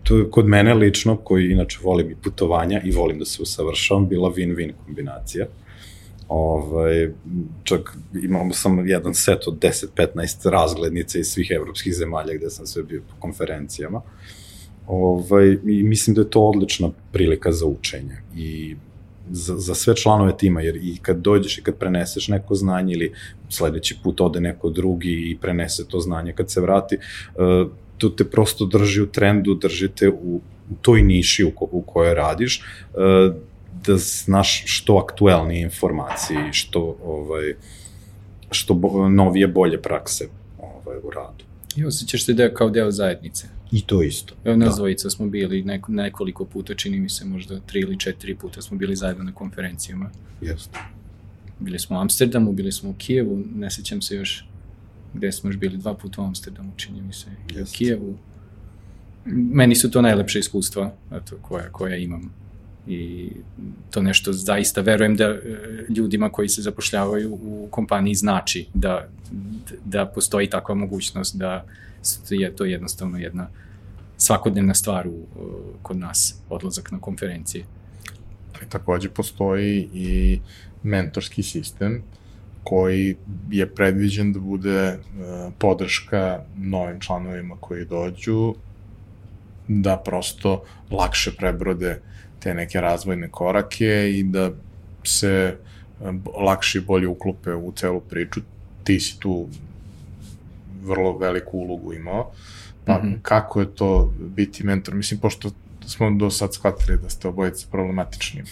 [0.08, 4.08] to je kod mene lično, koji inače volim i putovanja i volim da se usavršavam,
[4.08, 5.46] bila win-win kombinacija.
[6.28, 7.10] Ovaj,
[7.64, 12.82] čak imamo sam jedan set od 10-15 razglednice iz svih evropskih zemalja gde sam sve
[12.82, 14.00] bio po konferencijama.
[14.86, 18.16] Ovaj, I mislim da je to odlična prilika za učenje.
[18.36, 18.76] I
[19.30, 23.12] za, za sve članove tima, jer i kad dođeš i kad preneseš neko znanje ili
[23.48, 28.24] sledeći put ode neko drugi i prenese to znanje kad se vrati, uh, to te
[28.24, 32.62] prosto drži u trendu, držite u, u toj niši u, ko, u kojoj radiš,
[32.94, 33.34] uh,
[33.86, 37.54] da znaš što aktuelnije informacije i što, ovaj,
[38.50, 40.28] što bo, novije bolje prakse
[40.58, 41.44] ovaj, u radu.
[41.76, 43.48] I osjećaš se da je kao deo zajednice.
[43.72, 44.34] I to isto.
[44.44, 44.76] Evo nas da.
[44.76, 48.76] dvojica smo bili neko, nekoliko puta, čini mi se možda tri ili četiri puta smo
[48.76, 50.10] bili zajedno na konferencijama.
[50.40, 50.78] Jeste.
[51.58, 54.44] Bili smo u Amsterdamu, bili smo u Kijevu, ne sećam se još
[55.16, 57.62] gde smo još bili dva puta u Amsterdamu, čini mi se, Jeste.
[57.62, 58.18] u Kijevu.
[59.24, 62.32] Meni su to najlepše iskustva eto, koja, koja imam
[62.86, 63.30] i
[63.90, 65.38] to nešto zaista verujem da e,
[65.88, 69.08] ljudima koji se zapošljavaju u kompaniji znači da,
[69.84, 71.64] da postoji takva mogućnost da
[72.30, 73.48] je to jednostavno jedna
[74.16, 75.26] svakodnevna stvar u,
[75.82, 77.64] kod nas, odlazak na konferencije.
[78.54, 80.40] Ali takođe postoji i
[80.82, 82.02] mentorski sistem
[82.68, 83.16] koji
[83.50, 88.54] je predviđen da bude uh, podrška novim članovima koji dođu
[89.68, 92.00] da prosto lakše prebrode
[92.40, 94.50] te neke razvojne korake i da
[95.04, 95.56] se
[96.38, 98.40] lakše i bolje uklope u celu priču.
[98.84, 99.48] Ti si tu
[100.82, 102.30] vrlo veliku ulogu imao.
[102.84, 103.18] Pa mm -hmm.
[103.22, 104.94] kako je to biti mentor?
[104.94, 105.50] Mislim, pošto
[105.88, 108.42] smo do sad shvatili da ste obojice problematični.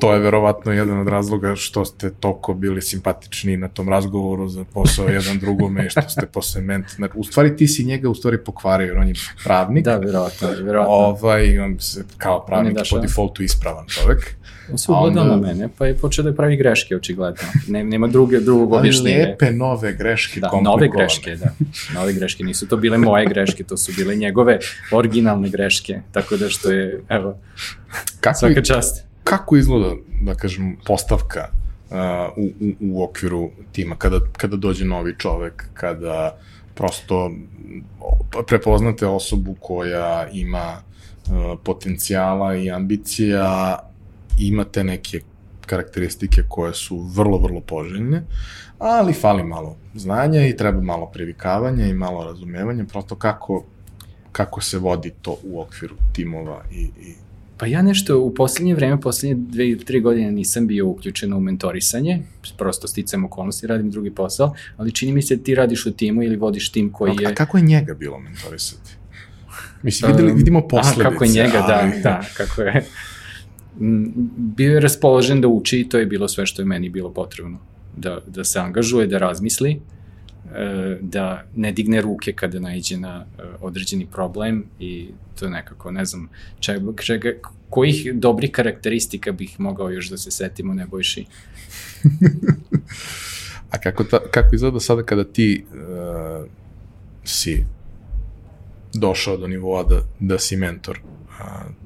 [0.00, 4.64] to je verovatno jedan od razloga što ste toliko bili simpatični na tom razgovoru za
[4.64, 7.10] posao jedan drugome i što ste posle mentor.
[7.14, 9.84] U stvari ti si njega u stvari pokvario, jer on je pravnik.
[9.84, 10.94] Da, verovatno, verovatno.
[10.94, 14.36] Ovaj, on se kao pravnik po defaultu ispravan čovek.
[14.72, 15.36] On se ugledao onda...
[15.36, 17.42] na mene, pa je počeo da pravi greške, očigledno.
[17.68, 19.16] Ne, nema druge, drugog objašnjenja.
[19.16, 21.54] Ali lepe nove greške, da, nove greške, da.
[21.94, 24.58] Nove greške, nisu to bile moje greške, to su bile njegove
[24.92, 26.00] originalne greške.
[26.12, 27.38] Tako da što je, evo,
[28.20, 29.04] kako, svaka čast.
[29.24, 31.48] Kako izgleda, da kažem, postavka
[31.90, 31.96] uh,
[32.36, 36.36] u, u, u okviru tima, kada, kada dođe novi čovek, kada
[36.74, 37.30] prosto
[38.46, 43.78] prepoznate osobu koja ima uh, potencijala i ambicija,
[44.46, 45.20] imate neke
[45.66, 48.22] karakteristike koje su vrlo, vrlo poželjne,
[48.78, 53.64] ali fali malo znanja i treba malo privikavanja i malo razumevanja, prosto kako,
[54.32, 57.14] kako se vodi to u okviru timova i, i
[57.60, 61.40] Pa ja nešto u poslednje vreme, poslednje dve ili tri godine nisam bio uključen u
[61.40, 62.22] mentorisanje,
[62.58, 66.36] prosto sticam okolnosti, radim drugi posao, ali čini mi se ti radiš u timu ili
[66.36, 67.28] vodiš tim koji je...
[67.28, 68.90] A kako je njega bilo mentorisati?
[69.82, 71.02] Mislim, videli, vidimo posledice.
[71.02, 71.90] A, kako je njega, da, ali...
[71.90, 72.84] da, da, kako je
[74.36, 77.58] bio je raspoložen da uči i to je bilo sve što je meni bilo potrebno.
[77.96, 79.80] Da, da se angažuje, da razmisli,
[80.54, 85.90] e, da ne digne ruke kada najđe na e, određeni problem i to je nekako,
[85.90, 86.28] ne znam,
[86.60, 87.32] čega, čega,
[87.70, 91.24] kojih dobrih karakteristika bih mogao još da se setimo Nebojši?
[93.70, 96.46] A kako, ta, kako izgleda sada kada ti uh,
[97.24, 97.64] si
[98.94, 101.00] došao do nivoa da, da si mentor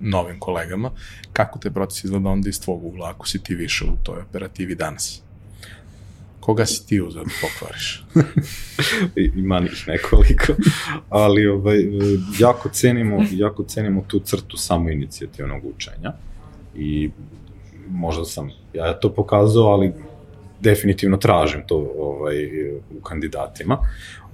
[0.00, 0.90] novim kolegama.
[1.32, 4.74] Kako te proces izgleda onda iz tvog ugla, ako si ti više u toj operativi
[4.74, 5.22] danas?
[6.40, 8.04] Koga si ti uzao da pokvariš?
[9.36, 10.52] Ima njih nekoliko,
[11.08, 11.78] ali ovaj,
[12.38, 16.12] jako, cenimo, jako cenimo tu crtu samo inicijativnog učenja
[16.74, 17.10] i
[17.88, 19.92] možda sam ja to pokazao, ali
[20.64, 22.36] definitivno tražim to ovaj,
[22.98, 23.78] u kandidatima.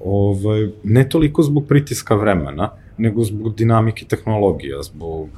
[0.05, 5.29] Ovaj, ne toliko zbog pritiska vremena, nego zbog dinamike tehnologija, zbog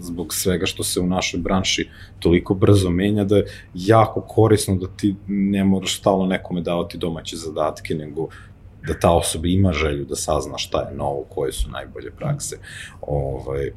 [0.00, 1.88] zbog svega što se u našoj branši
[2.18, 7.36] toliko brzo menja da je jako korisno da ti ne moraš stalno nekome davati domaće
[7.36, 8.28] zadatke, nego
[8.86, 12.58] da ta osoba ima želju da sazna šta je novo, koje su najbolje prakse.
[13.00, 13.70] Ovaj,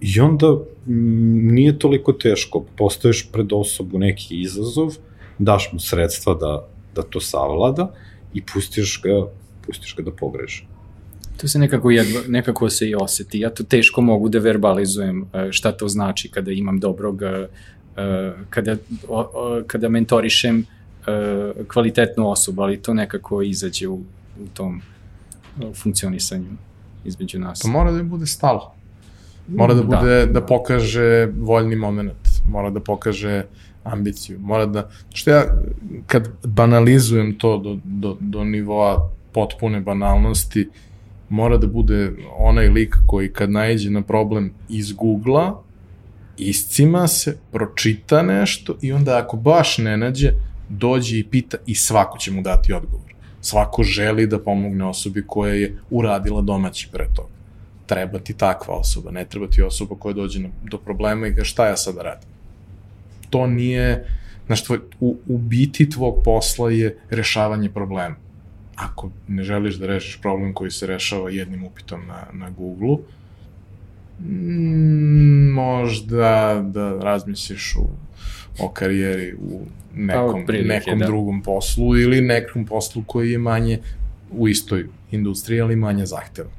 [0.00, 0.46] I onda
[0.86, 4.96] m, nije toliko teško, postoješ pred osobu neki izazov,
[5.38, 7.92] daš mu sredstva da, da to savlada
[8.34, 9.26] i pustiš ga,
[9.66, 10.66] pustiš ga da pogreši
[11.42, 13.40] To se nekako, jedva, nekako se i oseti.
[13.40, 17.48] Ja to teško mogu da verbalizujem e, šta to znači kada imam dobrog, e,
[17.96, 18.76] e, kada,
[19.66, 20.66] kada mentorišem
[21.68, 23.94] kvalitetnu osobu, ali to nekako izađe u,
[24.40, 24.82] u tom
[25.82, 26.46] funkcionisanju
[27.04, 27.58] između nas.
[27.58, 28.74] To mora da bude stalo.
[29.48, 33.42] Mora da bude, da, da pokaže voljni moment, mora da pokaže
[33.84, 35.44] ambiciju, mora da, što ja,
[36.06, 40.68] kad banalizujem to do, do, do nivoa potpune banalnosti,
[41.28, 45.54] mora da bude onaj lik koji kad najđe na problem iz Google-a,
[46.36, 50.32] iscima se, pročita nešto i onda ako baš ne nađe,
[50.68, 53.12] dođe i pita i svako će mu dati odgovor.
[53.40, 57.28] Svako želi da pomogne osobi koja je uradila domaći pre toga.
[57.86, 61.50] Treba ti takva osoba, ne treba ti osoba koja dođe na, do problema i kaže
[61.50, 62.28] šta ja sada radim.
[63.32, 64.04] To nije,
[64.46, 68.16] znaš, tvoj, u, u biti tvog posla je rešavanje problema
[68.76, 73.00] ako ne želiš da rešiš problem koji se rešava jednim upitom na, na Google-u,
[74.20, 77.88] mm, možda da razmisliš u,
[78.58, 79.60] o karijeri u
[79.94, 81.06] nekom, prilike, nekom da.
[81.06, 83.78] drugom poslu ili nekom poslu koji je manje
[84.30, 86.50] u istoj industriji, ali manje zahteva.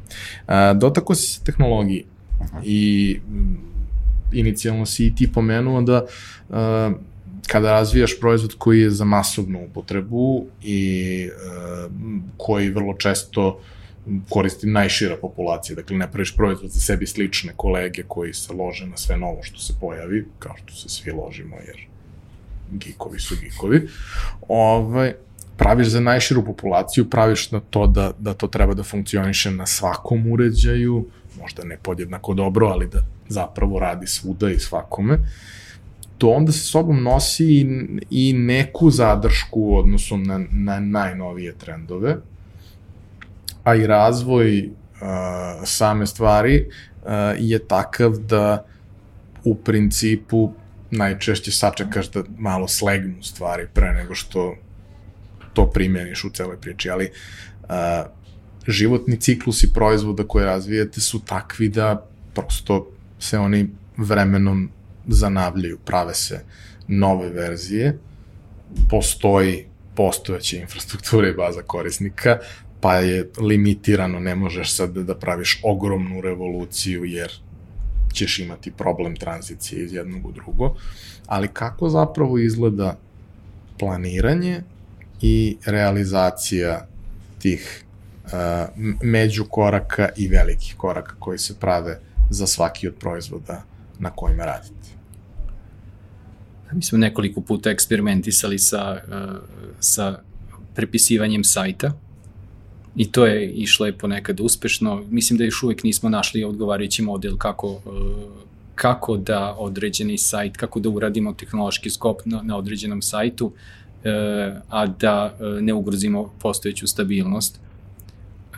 [0.47, 2.05] A, dotako si se tehnologiji
[2.41, 2.61] Aha.
[2.63, 3.57] i m,
[4.33, 6.05] inicijalno si i ti pomenuo da
[7.47, 11.91] kada razvijaš proizvod koji je za masovnu upotrebu i uh,
[12.37, 13.59] koji vrlo često
[14.29, 18.97] koristi najšira populacija, dakle ne praviš proizvod za sebi slične kolege koji se lože na
[18.97, 21.87] sve novo što se pojavi, kao što se svi ložimo jer
[22.71, 23.87] gikovi su gikovi,
[24.47, 25.13] ovaj,
[25.57, 30.31] praviš za najširu populaciju, praviš na to da, da to treba da funkcioniše na svakom
[30.31, 31.05] uređaju,
[31.41, 35.13] možda ne podjednako dobro, ali da zapravo radi svuda i svakome.
[35.13, 35.19] Uh,
[36.23, 37.65] to onda sa sobom nosi i,
[38.09, 42.15] i neku zadršku u odnosu na, na najnovije trendove,
[43.63, 44.67] a i razvoj uh,
[45.65, 47.09] same stvari uh,
[47.39, 48.65] je takav da
[49.43, 50.53] u principu
[50.91, 54.55] najčešće sačekaš da malo slegnu stvari pre nego što
[55.53, 57.09] to primjeniš u celoj priči, ali
[57.63, 57.69] uh,
[58.67, 62.87] životni ciklusi proizvoda koje razvijate su takvi da prosto
[63.19, 64.69] se oni vremenom
[65.07, 66.43] zanavljaju, prave se
[66.87, 67.97] nove verzije,
[68.89, 72.37] postoji postojeća infrastruktura i baza korisnika,
[72.81, 77.31] pa je limitirano, ne možeš sad da, praviš ogromnu revoluciju jer
[78.13, 80.75] ćeš imati problem tranzicije iz jednog u drugo,
[81.27, 82.97] ali kako zapravo izgleda
[83.79, 84.61] planiranje
[85.21, 86.87] i realizacija
[87.39, 87.83] tih
[88.25, 88.31] uh,
[89.01, 91.99] među koraka i velikih koraka koji se prave
[92.29, 93.63] za svaki od proizvoda
[93.99, 94.89] na kojima radite?
[96.71, 99.37] Mi smo nekoliko puta eksperimentisali sa, uh,
[99.79, 100.19] sa
[100.75, 101.91] prepisivanjem sajta
[102.95, 105.03] i to je išlo je ponekad uspešno.
[105.09, 107.81] Mislim da još uvek nismo našli odgovarajući model kako, uh,
[108.75, 113.53] kako da određeni sajt, kako da uradimo tehnološki skop na, na određenom sajtu, uh,
[114.69, 117.59] a da ne ugrozimo postojeću stabilnost.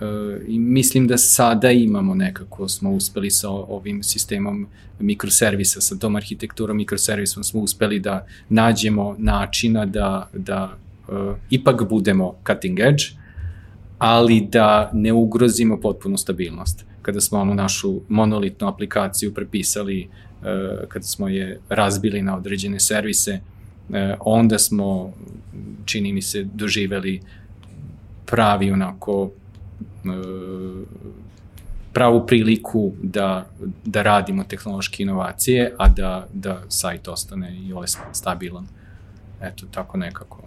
[0.02, 0.06] E,
[0.48, 4.68] i mislim da sada imamo nekako, smo uspeli sa ovim sistemom
[5.00, 10.78] mikroservisa, sa tom arhitekturom mikroservisom smo uspeli da nađemo načina da, da
[11.08, 13.04] uh, ipak budemo cutting edge,
[13.98, 16.86] ali da ne ugrozimo potpunu stabilnost.
[17.02, 20.48] Kada smo onu našu monolitnu aplikaciju prepisali, uh,
[20.88, 23.40] kada smo je razbili na određene servise,
[23.90, 25.14] uh, onda smo,
[25.86, 27.22] čini mi se, doživeli
[28.26, 29.32] pravi onako
[31.94, 33.48] pravu priliku da,
[33.86, 38.68] da radimo tehnološke inovacije, a da, da sajt ostane i ovaj stabilan.
[39.42, 40.42] Eto, tako nekako.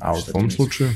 [0.00, 0.90] A u tom slučaju?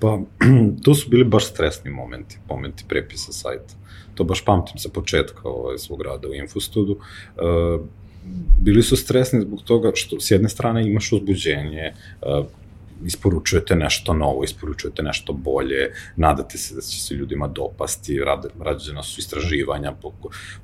[0.00, 0.18] Pa,
[0.84, 3.74] to su bili baš stresni momenti, momenti prepisa sajta.
[4.14, 6.92] To baš pamtim sa početka ovaj, svog rada u Infostudu.
[6.92, 7.86] Uh,
[8.58, 11.92] bili su stresni zbog toga što s jedne strane imaš uzbuđenje,
[12.22, 12.46] uh,
[13.04, 18.20] isporučujete nešto novo, isporučujete nešto bolje, nadate se da će se ljudima dopasti,
[18.60, 20.12] rađena su istraživanja po,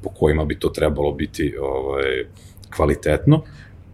[0.03, 2.25] po kojima bi to trebalo biti ovaj,
[2.77, 3.43] kvalitetno,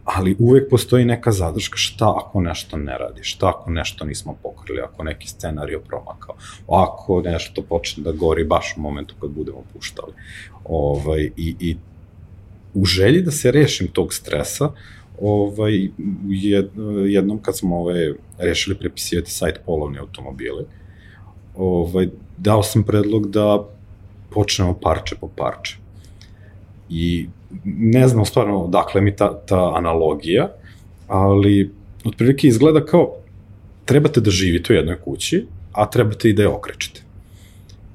[0.03, 4.81] ali uvek postoji neka zadrška šta ako nešto ne radi, šta ako nešto nismo pokrili,
[4.81, 6.35] ako neki scenario promakao,
[6.67, 10.13] ako nešto počne da gori baš u momentu kad budemo puštali.
[10.65, 11.77] Ovaj, i, I
[12.73, 14.73] u želji da se rešim tog stresa, uh,
[15.21, 15.89] ovaj,
[16.27, 16.69] jed,
[17.07, 20.63] jednom kad smo ovaj, rešili prepisivati sajt polovne automobile,
[21.55, 23.65] ovaj, dao sam predlog da
[24.29, 25.77] počnemo parče po parče.
[26.89, 27.27] I
[27.65, 30.49] ne znam stvarno dakle mi ta, ta analogija,
[31.07, 31.71] ali
[32.05, 33.15] otprilike izgleda kao
[33.85, 37.01] trebate da živite u jednoj kući, a trebate i da je okrečite.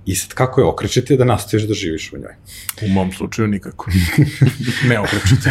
[0.07, 2.35] I sad kako je okrećete da nastojiš da živiš u njoj?
[2.83, 3.91] U mom slučaju nikako.
[4.89, 5.51] ne okrećete.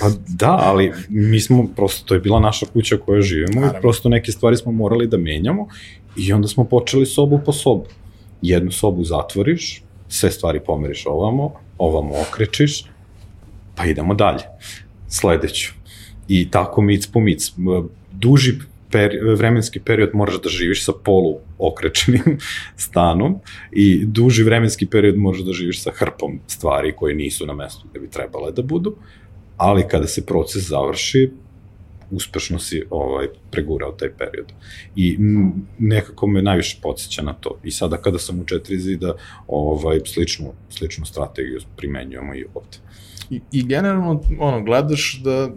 [0.00, 3.78] pa da, ali mi smo, prosto, to je bila naša kuća koja živimo Naravno.
[3.78, 5.68] i prosto neke stvari smo morali da menjamo
[6.16, 7.86] i onda smo počeli sobu po sobu.
[8.42, 12.84] Jednu sobu zatvoriš, sve stvari pomeriš ovamo, ovamo okrečiš,
[13.74, 14.42] pa idemo dalje.
[15.08, 15.72] Sledeću.
[16.28, 17.52] I tako mic po mic.
[18.12, 18.58] Duži
[18.90, 22.38] peri, vremenski period moraš da živiš sa polu okrečenim
[22.86, 23.38] stanom
[23.72, 28.00] i duži vremenski period možeš da živiš sa hrpom stvari koje nisu na mestu gde
[28.00, 28.96] bi trebale da budu,
[29.56, 31.30] ali kada se proces završi,
[32.10, 34.52] uspešno si ovaj, pregurao taj period.
[34.96, 35.16] I
[35.78, 37.58] nekako me najviše podsjeća na to.
[37.64, 39.14] I sada kada sam u četiri zida,
[39.48, 42.76] ovaj, sličnu, sličnu strategiju primenjujemo i ovde.
[43.30, 45.50] I, i generalno, ono, gledaš da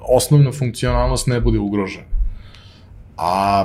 [0.00, 2.09] osnovna funkcionalnost ne bude ugrožena.
[3.20, 3.64] A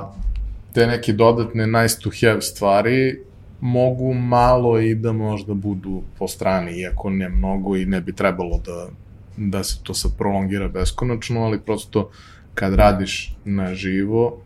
[0.74, 3.20] te neke dodatne nice to have stvari
[3.62, 8.62] mogu malo i da možda budu po strani, iako ne mnogo i ne bi trebalo
[8.66, 8.88] da,
[9.38, 12.10] da se to sad prolongira beskonačno, ali prosto
[12.54, 14.38] kad radiš na živo,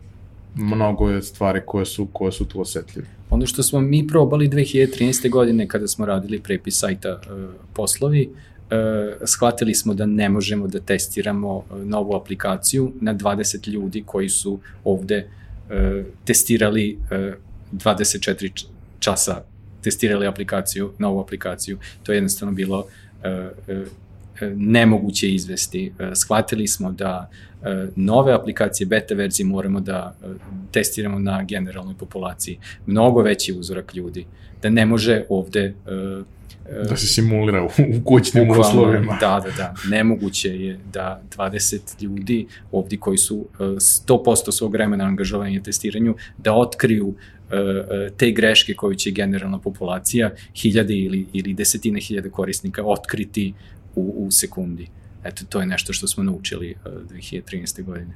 [0.54, 3.08] mnogo je stvari koje su, koje su tu osetljive.
[3.30, 5.30] Ono što smo mi probali 2013.
[5.30, 8.30] godine kada smo radili prepis sajta uh, poslovi,
[9.24, 14.58] shvatili smo da ne možemo da testiramo uh, novu aplikaciju na 20 ljudi koji su
[14.84, 17.34] ovde uh, testirali uh,
[17.72, 18.66] 24
[18.98, 19.42] časa
[19.82, 21.78] testirali aplikaciju, novu aplikaciju.
[22.02, 22.86] To je jednostavno bilo uh,
[23.76, 23.86] uh,
[24.56, 25.92] nemoguće izvesti.
[26.14, 27.30] Shvatili smo da
[27.96, 30.16] nove aplikacije, beta verzije moramo da
[30.72, 32.58] testiramo na generalnoj populaciji.
[32.86, 34.26] Mnogo veći uzorak ljudi.
[34.62, 35.74] Da ne može ovde
[36.88, 39.16] Da se simulira u, u kućnim uslovima.
[39.20, 39.74] Da, da, da.
[39.88, 46.14] Nemoguće je da 20 ljudi ovdje koji su 100% e, svog vremena angažovani na testiranju,
[46.38, 47.14] da otkriju
[47.50, 53.54] e, e, te greške koje će generalna populacija, hiljade ili, ili desetine hiljade korisnika otkriti
[53.94, 54.88] u, u sekundi.
[55.24, 57.84] Eto, to je nešto što smo naučili 2013.
[57.84, 58.14] godine.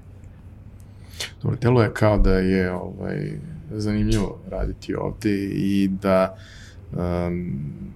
[1.43, 3.33] Dobro, telo je kao da je ovaj,
[3.71, 6.37] zanimljivo raditi ovde i da
[6.93, 7.95] um,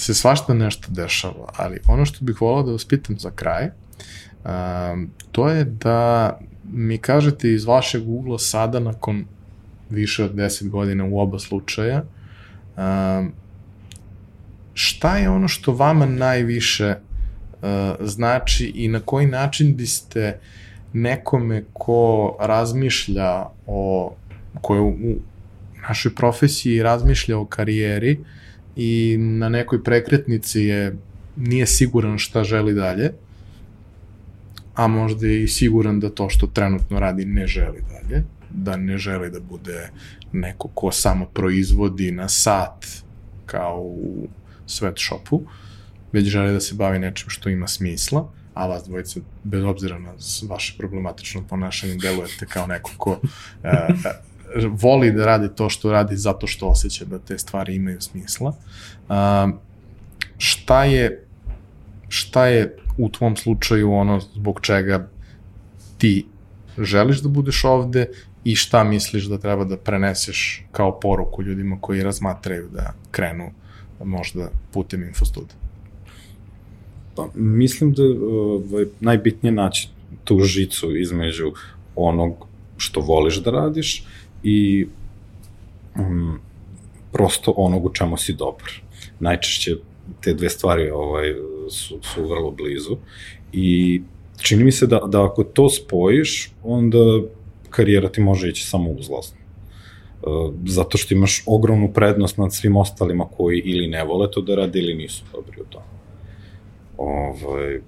[0.00, 5.10] se svašta nešto dešava, ali ono što bih volao da vas pitam za kraj, um,
[5.32, 6.38] to je da
[6.72, 9.24] mi kažete iz vašeg ugla sada, nakon
[9.90, 12.02] više od 10 godina u oba slučaja,
[12.76, 13.32] um,
[14.74, 17.68] šta je ono što vama najviše uh,
[18.00, 20.38] znači i na koji način biste
[20.92, 24.14] nekome ko razmišlja o,
[24.60, 24.94] ko je u
[25.88, 28.26] našoj profesiji razmišlja o karijeri, uh,
[28.82, 30.96] i na nekoj prekretnici je
[31.36, 33.12] nije siguran šta želi dalje,
[34.74, 38.98] a možda je i siguran da to što trenutno radi ne želi dalje, da ne
[38.98, 39.90] želi da bude
[40.32, 42.86] neko ko samo proizvodi na sat
[43.46, 44.28] kao u
[44.66, 45.40] sweatshopu,
[46.12, 50.12] već želi da se bavi nečim što ima smisla, a vas dvojice, bez obzira na
[50.48, 53.20] vaše problematično ponašanje, delujete kao neko ko
[53.62, 53.88] e,
[54.70, 58.54] voli da radi to što radi zato što osjeća da te stvari imaju smisla.
[59.08, 59.58] Um,
[60.38, 61.26] šta je
[62.08, 65.08] šta je u tvom slučaju ono zbog čega
[65.98, 66.26] ti
[66.78, 68.06] želiš da budeš ovde
[68.44, 73.50] i šta misliš da treba da preneseš kao poruku ljudima koji razmatraju da krenu
[74.04, 75.54] možda putem infostuda?
[77.16, 79.88] Pa, mislim da ovaj, najbitnije naći
[80.24, 81.52] tu žicu između
[81.96, 82.46] onog
[82.76, 84.04] što voliš da radiš
[84.42, 84.86] i
[85.96, 86.38] um,
[87.12, 88.70] prosto onog u čemu si dobar.
[89.20, 89.76] Najčešće
[90.20, 91.34] te dve stvari ovaj,
[91.70, 92.96] su, su vrlo blizu
[93.52, 94.00] i
[94.42, 96.98] čini mi se da, da ako to spojiš, onda
[97.70, 99.36] karijera ti može ići samo uzlazno.
[100.22, 104.54] Uh, zato što imaš ogromnu prednost nad svim ostalima koji ili ne vole to da
[104.54, 105.84] rade ili nisu dobri u tome.
[106.96, 107.80] Ovaj,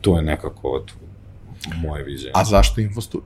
[0.00, 0.84] to je nekako
[1.82, 2.32] moje viđenje.
[2.34, 3.22] A zašto Infostud?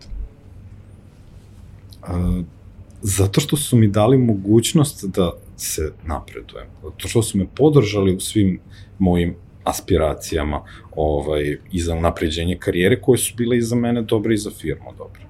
[3.03, 6.67] Zato što su mi dali mogućnost da se napredujem.
[6.83, 8.61] Zato što su me podržali u svim
[8.99, 9.35] mojim
[9.65, 10.63] aspiracijama
[10.97, 14.93] ovaj, i za napređenje karijere koje su bile i za mene dobre i za firmu
[14.99, 15.21] dobre.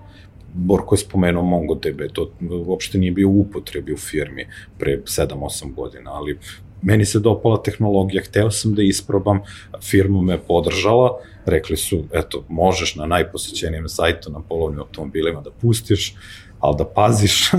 [0.54, 2.30] Borko je spomenuo MongoDB, to
[2.66, 4.46] uopšte nije bio u upotrebi u firmi
[4.78, 6.38] pre 7-8 godina, ali
[6.82, 9.40] meni se dopala tehnologija, hteo sam da isprobam,
[9.82, 16.14] firma me podržala, rekli su, eto, možeš na najposećenijem sajtu na polovnim automobilima da pustiš,
[16.60, 17.50] ali da paziš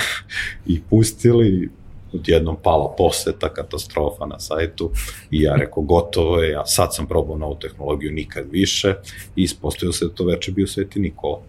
[0.66, 1.70] i pustili
[2.12, 4.90] odjednom pala poseta, katastrofa na sajtu
[5.30, 8.94] i ja rekao gotovo je, ja sad sam probao novu tehnologiju nikad više
[9.36, 11.40] i ispostavio se da to veče bio Sveti Nikola.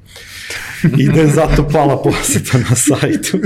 [0.97, 3.38] I da je zato pala poseta na sajtu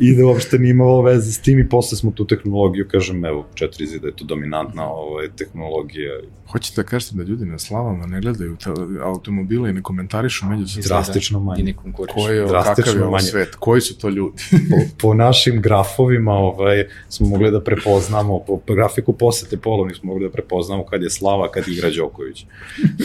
[0.00, 3.46] i da uopšte nije imalo veze s tim i posle smo tu tehnologiju, kažem, evo,
[3.54, 6.20] četiri zida je to dominantna ovaj, tehnologija.
[6.52, 8.56] Hoćete da kažete da ljudi na slavama ne gledaju
[9.02, 11.60] automobile i ne komentarišu među Drastično manje.
[11.60, 12.14] I ne konkurišu.
[12.14, 13.54] Koji je, kakav je svet?
[13.54, 14.42] Koji su to ljudi?
[14.50, 20.12] po, po našim grafovima ovaj, smo mogli da prepoznamo, po, po grafiku posete polovnih smo
[20.12, 22.46] mogli da prepoznamo kad je Slava, kad igra Đoković.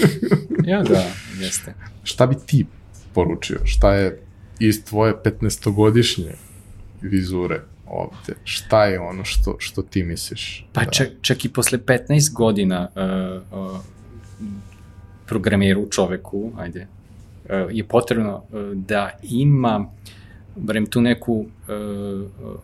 [0.72, 1.04] ja, da,
[1.40, 1.74] jeste.
[2.04, 2.66] Šta bi ti
[3.14, 3.60] poručio?
[3.64, 4.22] Šta je
[4.60, 6.34] iz tvoje 15-godišnje
[7.02, 8.40] vizure ovde?
[8.44, 10.66] Šta je ono što, što ti misliš?
[10.74, 10.92] Pa da...
[10.92, 13.80] čak, čak i posle 15 godina uh, uh,
[15.26, 16.88] programiru čoveku, ajde,
[17.44, 20.08] uh, je potrebno uh, da ima uh,
[20.58, 21.48] barem tu neku uh,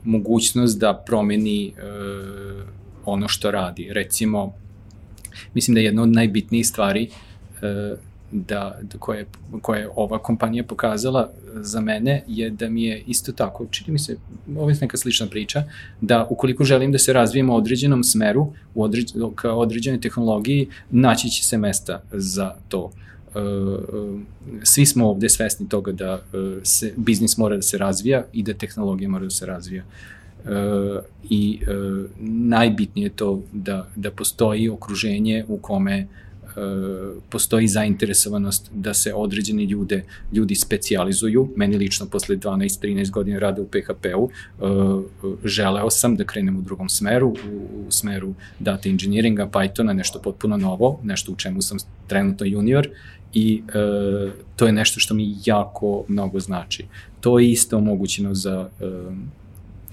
[0.04, 2.64] mogućnost da promeni uh,
[3.06, 3.90] ono što radi.
[3.92, 4.54] Recimo,
[5.54, 8.00] mislim da je jedna od najbitnijih stvari uh,
[8.32, 9.26] da, da koje,
[9.62, 14.00] koje je ova kompanija pokazala za mene je da mi je isto tako, čini mi
[14.00, 14.18] se,
[14.58, 15.64] ovo je neka slična priča,
[16.02, 21.30] da ukoliko želim da se razvijem u određenom smeru, u određ, ka određenoj tehnologiji, naći
[21.30, 22.84] će se mesta za to.
[22.84, 22.92] Uh,
[24.64, 28.54] svi smo ovde svesni toga da uh, se, biznis mora da se razvija i da
[28.54, 29.84] tehnologija mora da se razvija.
[31.30, 31.60] I
[32.20, 36.08] najbitnije je to da, da postoji okruženje u kome
[37.30, 40.04] postoji zainteresovanost da se određeni ljude,
[40.34, 41.50] ljudi specializuju.
[41.56, 44.30] Meni lično posle 12-13 godina rada u PHP-u
[45.44, 50.58] želeo sam da krenem u drugom smeru, u, u smeru data engineeringa, Pythona, nešto potpuno
[50.58, 51.78] novo, nešto u čemu sam
[52.08, 52.88] trenutno junior
[53.34, 56.86] i e, to je nešto što mi jako mnogo znači.
[57.20, 58.86] To je isto omogućeno za e,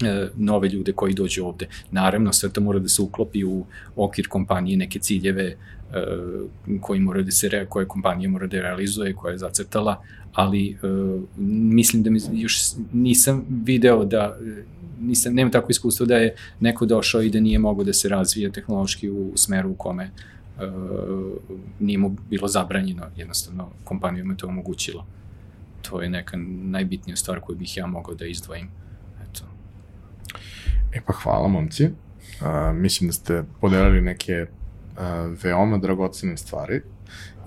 [0.07, 1.67] e, nove ljude koji dođu ovde.
[1.91, 3.65] Naravno, sve to mora da se uklopi u
[3.95, 5.55] okvir kompanije, neke ciljeve e,
[6.81, 10.01] koji mora da se, koje kompanija mora da realizuje, koja je zacrtala,
[10.33, 10.75] ali e,
[11.37, 12.59] mislim da mi još
[12.93, 14.37] nisam video da
[15.01, 18.51] nisam, nemam tako iskustvo da je neko došao i da nije mogo da se razvije
[18.51, 20.09] tehnološki u smeru u kome
[21.79, 25.05] nije mu bilo zabranjeno, jednostavno kompanija mu to omogućila.
[25.81, 28.67] To je neka najbitnija stvar koju bih ja mogao da izdvojim.
[29.23, 29.43] Eto.
[30.93, 31.85] E pa hvala momci.
[31.85, 36.81] Uh, mislim da ste podelili neke uh, veoma dragocene stvari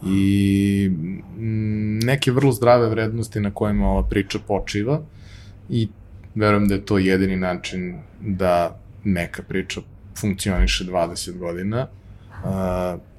[0.06, 0.90] i
[2.04, 5.02] neke vrlo zdrave vrednosti na kojima ova priča počiva
[5.68, 5.88] i
[6.34, 9.80] verujem da je to jedini način da neka priča
[10.20, 11.86] funkcioniše 20 godina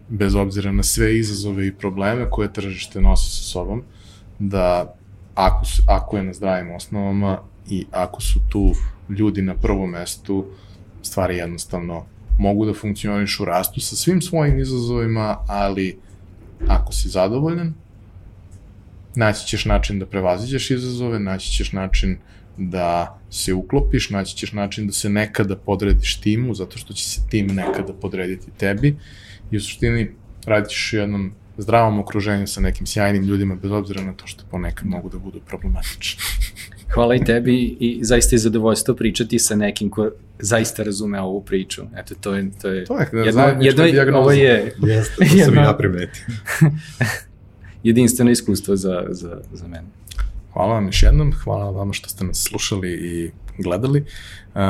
[0.09, 3.83] bez obzira na sve izazove i probleme koje tržište nosi sa sobom,
[4.39, 4.95] da
[5.35, 8.71] ako, ako je na zdravim osnovama i ako su tu
[9.09, 10.45] ljudi na prvom mestu,
[11.01, 12.05] stvari jednostavno
[12.39, 15.99] mogu da funkcionišu, rastu sa svim svojim izazovima, ali
[16.67, 17.73] ako si zadovoljan,
[19.15, 22.17] naći ćeš način da prevaziđeš izazove, naći ćeš način
[22.57, 27.21] da se uklopiš, naći ćeš način da se nekada podrediš timu, zato što će se
[27.29, 28.95] tim nekada podrediti tebi
[29.51, 30.11] i u suštini
[30.45, 34.43] radit ćeš u jednom zdravom okruženju sa nekim sjajnim ljudima, bez obzira na to što
[34.51, 36.21] ponekad mogu da budu problematični.
[36.93, 41.81] Hvala i tebi i zaista je zadovoljstvo pričati sa nekim ko zaista razume ovu priču.
[41.97, 45.55] Eto, to je, to je, to je jedno, jedno, jedno, ovo je, Jeste, to sam
[45.55, 46.25] ja primetio.
[47.83, 49.87] jedinstveno iskustvo za, za, za mene.
[50.55, 53.31] Hvala vam još jednom, hvala vama što ste nas slušali i
[53.63, 54.05] gledali.
[54.53, 54.61] Uh,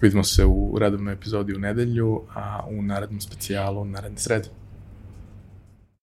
[0.00, 4.48] vidimo se u redovnoj epizodi u nedelju, a u narednom specijalu naredne srede.